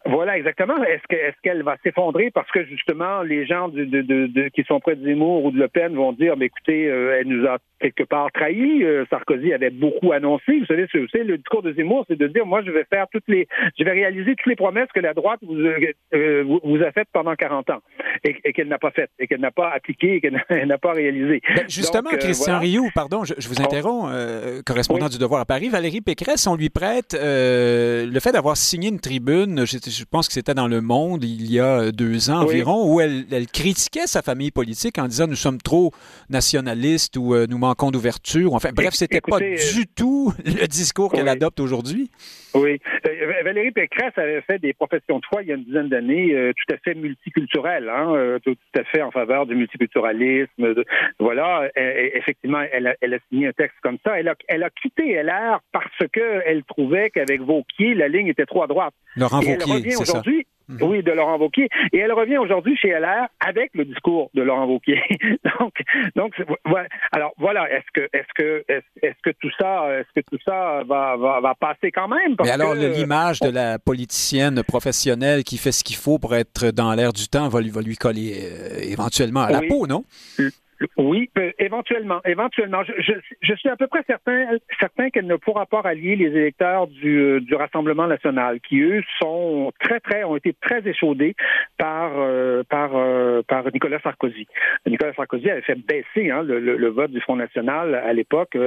[0.06, 0.84] Voilà, exactement.
[0.84, 2.32] Est-ce que est-ce qu'elle va s'effondrer?
[2.32, 5.60] Parce que justement les gens de, de, de, qui sont près de Zemmour ou de
[5.60, 8.84] Le Pen vont dire, mais écoutez, euh, elle nous a quelque part trahi.
[8.84, 10.60] Euh, Sarkozy avait beaucoup annoncé.
[10.60, 13.28] Vous savez, c'est le discours de Zemmour, c'est de dire, moi, je vais faire toutes
[13.28, 13.48] les,
[13.78, 17.36] je vais réaliser toutes les promesses que la droite vous, euh, vous, a faites pendant
[17.36, 17.82] 40 ans
[18.24, 21.42] et, qu'elle n'a pas faites et qu'elle n'a pas appliquées et qu'elle n'a pas réalisées.
[21.56, 24.12] Ben, justement, Christian Rioux, pardon, je, vous interromps,
[24.66, 29.00] correspondant du Devoir à Paris, Valérie Pécresse, on lui prête le fait d'avoir signé une
[29.00, 29.66] tribune.
[29.66, 33.02] Je, je pense que c'était dans Le Monde il y a deux ans environ, où
[33.02, 35.92] elle, critiquait sa famille politique en disant nous sommes trop
[36.30, 38.54] nationalistes ou euh, nous manquons d'ouverture.
[38.54, 42.10] Enfin, bref, c'était pas du euh, tout le discours qu'elle adopte aujourd'hui.
[42.54, 42.80] Oui.
[43.06, 46.52] Euh, Valérie Pécresse avait fait des professions de foi il y a une dizaine d'années
[46.58, 50.76] tout à fait multiculturelles, hein, tout, à fait en faveur du multiculturalisme.
[51.20, 51.70] voilà.
[51.76, 54.20] effectivement, elle a, elle a, signé un texte comme ça.
[54.20, 58.64] Elle a, elle a quitté LR parce qu'elle trouvait qu'avec Vauquier, la ligne était trop
[58.64, 58.94] à droite.
[59.16, 60.46] Laurent Vauquier, aujourd'hui.
[60.72, 60.90] Mhm.
[60.90, 61.70] Oui, de Laurent Wauquiez.
[61.94, 65.02] Et elle revient aujourd'hui chez LR avec le discours de Laurent Wauquiez.
[65.60, 65.74] donc,
[66.16, 66.34] donc,
[66.66, 66.88] voilà.
[67.12, 71.18] Alors voilà, est-ce que, est-ce que, est-ce, que tout ça, est-ce que tout ça va,
[71.18, 72.36] va, va passer quand même?
[72.42, 76.94] Mais alors, l'image de la politicienne professionnelle qui fait ce qu'il faut pour être dans
[76.94, 80.04] l'air du temps va lui, va lui coller euh, éventuellement à la peau, non?
[80.98, 82.22] Oui, euh, éventuellement.
[82.26, 82.84] Éventuellement.
[82.84, 86.88] Je, je, suis à peu près certain, certain qu'elle ne pourra pas rallier les électeurs
[86.88, 91.36] du, euh, du Rassemblement national, qui eux sont très, très, ont été très échaudés
[91.78, 92.92] par, euh, par,
[93.48, 94.48] par Nicolas Sarkozy.
[94.88, 98.58] Nicolas Sarkozy avait fait baisser hein, le, le, vote du Front national à l'époque,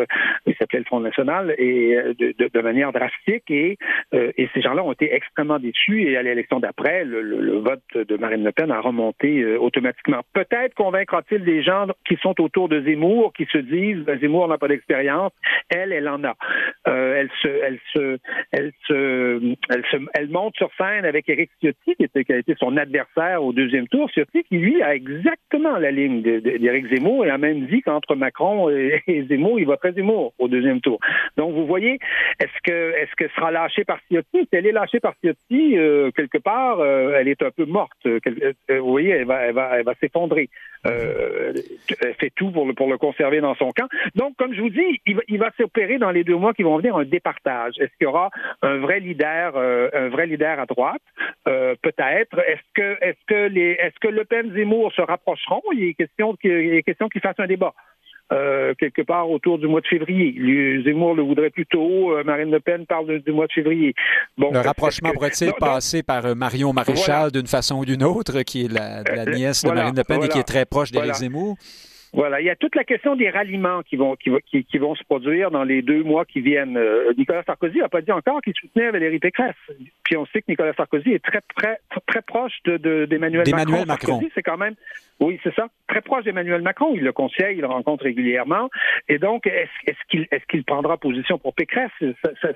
[0.46, 3.76] il s'appelait le Front national, et de, de, de manière drastique, et,
[4.12, 8.16] et ces gens-là ont été extrêmement déçus, et à l'élection d'après, le, le, vote de
[8.16, 10.22] Marine Le Pen a remonté automatiquement.
[10.32, 14.58] Peut-être convaincra-t-il des gens qui sont autour de Zemmour, qui se disent ben, Zemmour n'a
[14.58, 15.32] pas d'expérience,
[15.68, 16.34] elle, elle en a.
[16.88, 18.18] Euh, elle se, elle se,
[18.52, 22.38] elle se, elle se, elle monte sur scène avec Éric Ciotti, qui, était, qui a
[22.38, 24.10] été son adversaire au deuxième tour.
[24.10, 28.70] Ciotti, qui lui a exactement la ligne d'Éric Zemmour et a même dit qu'entre Macron
[28.70, 30.98] et, Zemmour, il voterait Zemmour au deuxième tour.
[31.36, 31.98] Donc vous voyez,
[32.40, 34.40] est-ce que, est-ce que sera lâchée par Ciotti?
[34.42, 37.98] Si elle est lâchée par Ciotti, euh, quelque part, euh, elle est un peu morte.
[38.04, 40.48] vous voyez, elle va, elle va, elle va s'effondrer.
[40.86, 41.52] Euh,
[42.18, 43.88] fait tout pour le, pour le conserver dans son camp.
[44.14, 46.62] Donc, comme je vous dis, il va, il va s'opérer dans les deux mois qui
[46.62, 47.74] vont venir un départage.
[47.78, 48.30] Est-ce qu'il y aura
[48.62, 51.02] un vrai leader, euh, un vrai leader à droite?
[51.48, 52.38] Euh, Peut-être.
[52.38, 55.62] Est-ce que, est-ce que les, est-ce que Le Pen Zemmour se rapprocheront?
[55.72, 57.74] Il est question, il est question qu'ils fassent un débat.
[58.34, 60.34] Euh, quelque part autour du mois de février.
[60.84, 62.16] Zemmour le voudrait plus tôt.
[62.16, 63.94] Euh, Marine Le Pen parle du mois de février.
[64.36, 68.64] Bon, le rapprochement pourrait-il passer par euh, Marion Maréchal d'une façon ou d'une autre, qui
[68.64, 71.56] est la, nièce de Marine Le Pen et qui est très proche d'Éric Zemmour?
[72.12, 74.30] Voilà, il y a toute la question des ralliements qui vont qui,
[74.64, 76.78] qui, vont se produire dans les deux mois qui viennent.
[77.18, 79.56] Nicolas Sarkozy n'a pas dit encore qu'il soutenait Valérie Pécresse.
[80.04, 83.84] Puis on sait que Nicolas Sarkozy est très, très, très proche d'Emmanuel de, Macron.
[83.86, 84.20] Macron.
[84.34, 84.74] C'est quand même,
[85.20, 86.92] oui, c'est ça, très proche d'Emmanuel Macron.
[86.94, 88.68] Il le conseille, il le rencontre régulièrement.
[89.08, 91.90] Et donc, est-ce qu'il est qu'il prendra position pour Pécresse?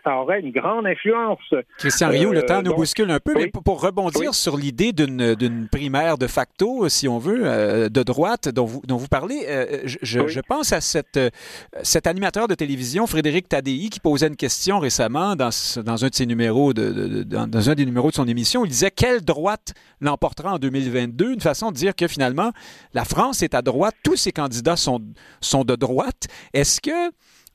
[0.04, 1.38] Ça, aurait une grande influence.
[1.78, 6.18] Christian Rio, le temps nous bouscule un peu, mais pour rebondir sur l'idée d'une primaire
[6.18, 9.46] de facto, si on veut, de droite dont vous, dont vous parlez,
[9.84, 11.18] je, je, pense à cette,
[11.82, 15.50] cet animateur de télévision, Frédéric Tadei, qui posait une question récemment dans,
[15.84, 18.64] dans un de ses numéros, de, dans, un des numéros de son émission.
[18.64, 22.52] Il disait quelle droite l'emportera en 2022 Une façon de dire que finalement,
[22.94, 25.00] la France est à droite, tous ses candidats sont,
[25.40, 26.26] sont de droite.
[26.52, 27.10] Est-ce que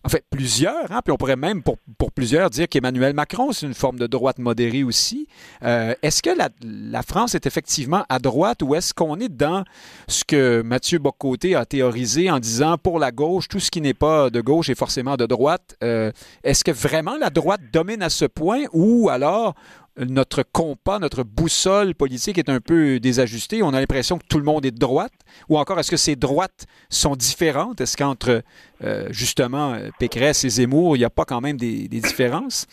[0.06, 1.78] en fait, plusieurs, hein, puis on pourrait même pour,
[2.14, 5.28] plusieurs dire qu'Emmanuel Macron, c'est une forme de droite modérée aussi.
[5.64, 9.64] Euh, est-ce que la, la, France est effectivement à droite ou est-ce qu'on est dans
[10.08, 13.93] ce que Mathieu Bocoté a théorisé en disant pour la gauche, tout ce qui n'est
[13.93, 15.78] pas de gauche est forcément de droite?
[15.84, 16.12] Euh,
[16.43, 19.56] est-ce que vraiment la droite domine à ce point ou alors
[19.98, 23.62] notre compas, notre boussole politique est un peu désajustée.
[23.62, 25.14] On a l'impression que tout le monde est de droite.
[25.50, 27.82] Ou encore, est-ce que ces droites sont différentes?
[27.82, 28.44] Est-ce qu'entre,
[28.84, 32.68] euh, justement, Pécresse et Zemmour, il n'y a pas quand même des, différences?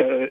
[0.00, 0.26] Euh,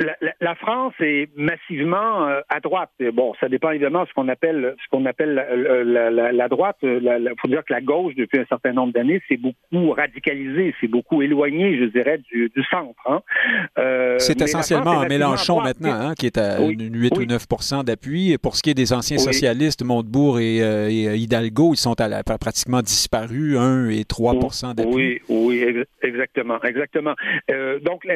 [0.00, 2.90] la, France est massivement euh, à droite.
[3.12, 6.78] Bon, ça dépend évidemment de ce qu'on appelle ce qu'on appelle la, droite.
[6.82, 10.88] Il faut dire que la gauche, depuis un certain nombre d'années, c'est beaucoup radicalisé, c'est
[10.88, 13.00] beaucoup éloigné, je dirais, du, centre.
[13.06, 13.20] Hein.
[13.78, 17.46] Euh, c'est essentiellement Mélenchon maintenant, hein, qui est à 8 ou 9
[17.84, 18.36] d'appui.
[18.42, 20.58] Pour ce qui est des anciens socialistes, Montebourg et,
[21.18, 24.34] Hidalgo, ils sont à pratiquement disparus, 1 et 3
[24.74, 24.90] d'appui.
[24.90, 27.14] Oui, oui, exactement, exactement.
[27.82, 28.06] donc,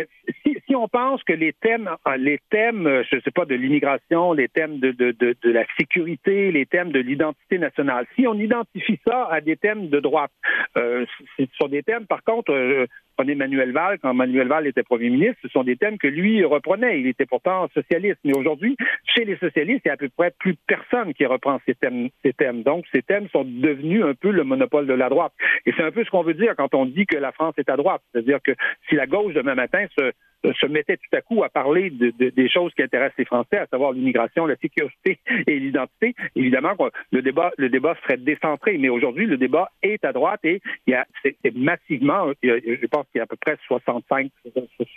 [0.42, 3.44] si, si on pense que les thèmes, euh, les thèmes, euh, je ne sais pas,
[3.44, 8.26] de l'immigration, les thèmes de, de, de, la sécurité, les thèmes de l'identité nationale, si
[8.26, 10.32] on identifie ça à des thèmes de droite,
[10.76, 11.06] euh,
[11.54, 12.86] sur des thèmes, par contre, euh,
[13.16, 17.00] prenez Valls, quand Manuel Valls était premier ministre, ce sont des thèmes que lui reprenait.
[17.00, 18.18] Il était pourtant socialiste.
[18.24, 21.60] Mais aujourd'hui, chez les socialistes, il y a à peu près plus personne qui reprend
[21.66, 22.08] ces thèmes.
[22.24, 22.62] Ces thèmes.
[22.62, 25.32] Donc, ces thèmes sont devenus un peu le monopole de la droite.
[25.66, 27.70] Et c'est un peu ce qu'on veut dire quand on dit que la France est
[27.70, 28.02] à droite.
[28.12, 28.52] C'est-à-dire que
[28.88, 30.12] si la gauche demain matin se
[30.52, 33.66] se mettait tout à coup à parler de, des choses qui intéressent les Français, à
[33.66, 36.74] savoir l'immigration, la sécurité et l'identité, évidemment,
[37.10, 38.78] le débat, le débat serait décentré.
[38.78, 43.06] Mais aujourd'hui, le débat est à droite et il y a, c'est, massivement, je pense
[43.10, 44.30] qu'il y a à peu près 65,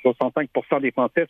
[0.01, 0.49] 65
[0.81, 1.27] des Français,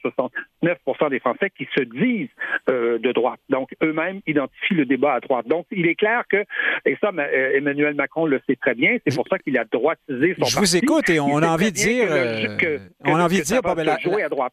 [0.63, 2.29] 69% des Français qui se disent
[2.69, 3.39] euh, de droite.
[3.49, 5.47] Donc, eux-mêmes identifient le débat à droite.
[5.47, 6.43] Donc, il est clair que,
[6.85, 10.35] et ça, euh, Emmanuel Macron le sait très bien, c'est pour ça qu'il a droitisé
[10.39, 13.43] son Je vous écoute et on a envie de dire, euh, on a envie de
[13.43, 13.61] dire,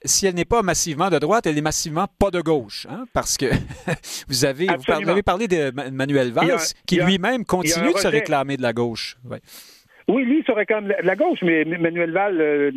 [0.04, 3.36] si elle n'est pas massivement de droite, elle est massivement pas de gauche, hein, parce
[3.36, 3.46] que
[4.28, 8.62] vous avez, vous avez parlé de Manuel Valls, qui lui-même continue de se réclamer de
[8.62, 9.16] la gauche.
[10.06, 12.70] Oui, lui, il serait quand même la gauche, mais Manuel Val euh,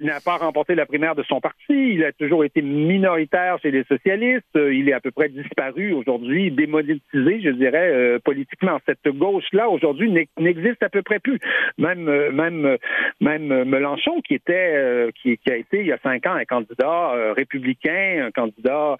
[0.00, 1.94] n'a pas remporté la primaire de son parti.
[1.94, 4.44] Il a toujours été minoritaire chez les socialistes.
[4.56, 8.78] Euh, il est à peu près disparu aujourd'hui, démonétisé, je dirais, euh, politiquement.
[8.84, 11.38] Cette gauche-là, aujourd'hui, n'existe à peu près plus.
[11.78, 12.76] Même, même,
[13.22, 17.32] même Mélenchon, qui était, qui, qui, a été il y a cinq ans un candidat
[17.34, 18.96] républicain, un candidat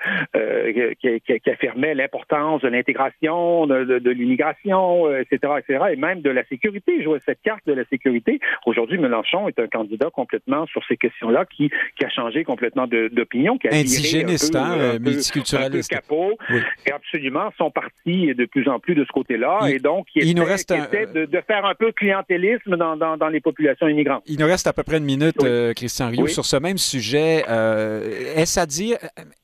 [1.01, 6.31] qui, qui, affirmait l'importance de l'intégration, de, de, de l'immigration, etc., etc., et même de
[6.31, 6.95] la sécurité.
[6.99, 8.41] Il jouait cette carte de la sécurité.
[8.67, 13.59] Aujourd'hui, Mélenchon est un candidat complètement sur ces questions-là qui, qui a changé complètement d'opinion,
[13.59, 15.93] qui a Indigéniste, un peu, hein, multiculturaliste.
[15.93, 16.39] Un peu capot,
[16.87, 20.35] et absolument, son parti est de plus en plus de ce côté-là, et donc il,
[20.37, 24.23] nous reste de, de, faire un peu clientélisme dans, dans, dans, les populations immigrantes.
[24.27, 27.45] Il nous reste à peu près une minute, euh, Christian Rio, sur ce même sujet.
[27.49, 28.99] Euh, est-ce à dire,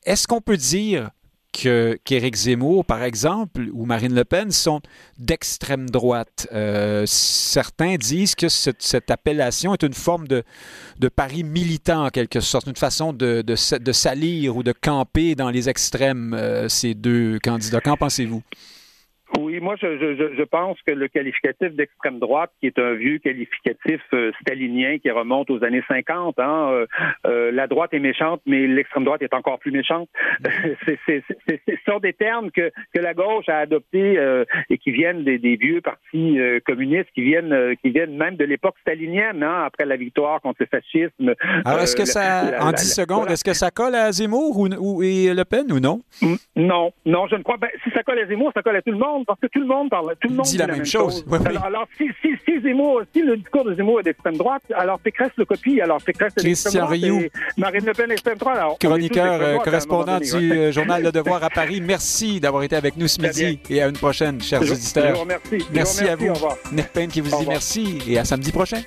[0.05, 1.11] est-ce qu'on peut dire
[1.55, 4.81] qu'Éric Zemmour, par exemple, ou Marine Le Pen sont
[5.19, 6.49] d'extrême droite.
[6.53, 10.43] Euh, certains disent que cette, appellation est une forme de,
[11.15, 16.35] pari militant, en quelque sorte, une façon de salir ou de camper dans les extrêmes,
[16.35, 17.81] euh, ces deux candidats.
[17.81, 18.43] Qu'en pensez-vous?
[19.39, 23.19] Oui, moi, je, je, je, pense que le qualificatif d'extrême droite, qui est un vieux
[23.19, 26.87] qualificatif euh, stalinien qui remonte aux années 50, hein, euh,
[27.27, 30.09] euh, la droite est méchante, mais l'extrême droite est encore plus méchante.
[31.07, 31.23] c'est
[31.89, 34.19] sont des termes que, que la gauche a adoptés
[34.71, 38.77] et qui viennent des, des vieux partis communistes, qui viennent, qui viennent même de l'époque
[38.81, 41.35] stalinienne, hein, après la victoire contre le fascisme.
[41.65, 45.03] Alors, est-ce que ça, en 10 secondes, est-ce que ça colle à Zemmour ou, ou,
[45.03, 46.01] et Le Pen ou non?
[46.57, 47.65] Non, non, je ne crois pas.
[47.65, 49.61] Ben, si ça colle à Zemmour, ça colle à tout le monde parce que tout
[49.61, 51.25] le monde parle, tout le monde dit, la, même chose.
[51.65, 55.33] Alors, si, si, si, Zemmour, si le discours de Zemmour est d'extrême droite, alors Pécresse
[55.37, 58.57] le copie, alors Pécresse est d'extrême droite et Marine Le Pen est d'extrême droite.
[58.57, 62.97] Alors, Chroniqueur, euh, correspondant du euh, journal Le Devoir à Paris, merci d'avoir été avec
[62.97, 65.09] nous ce midi et à une prochaine, chers auditeurs.
[65.09, 65.67] Je vous remercie.
[65.73, 66.33] Merci, à vous.
[66.73, 68.83] Nick Payne qui vous dit merci et à samedi prochain.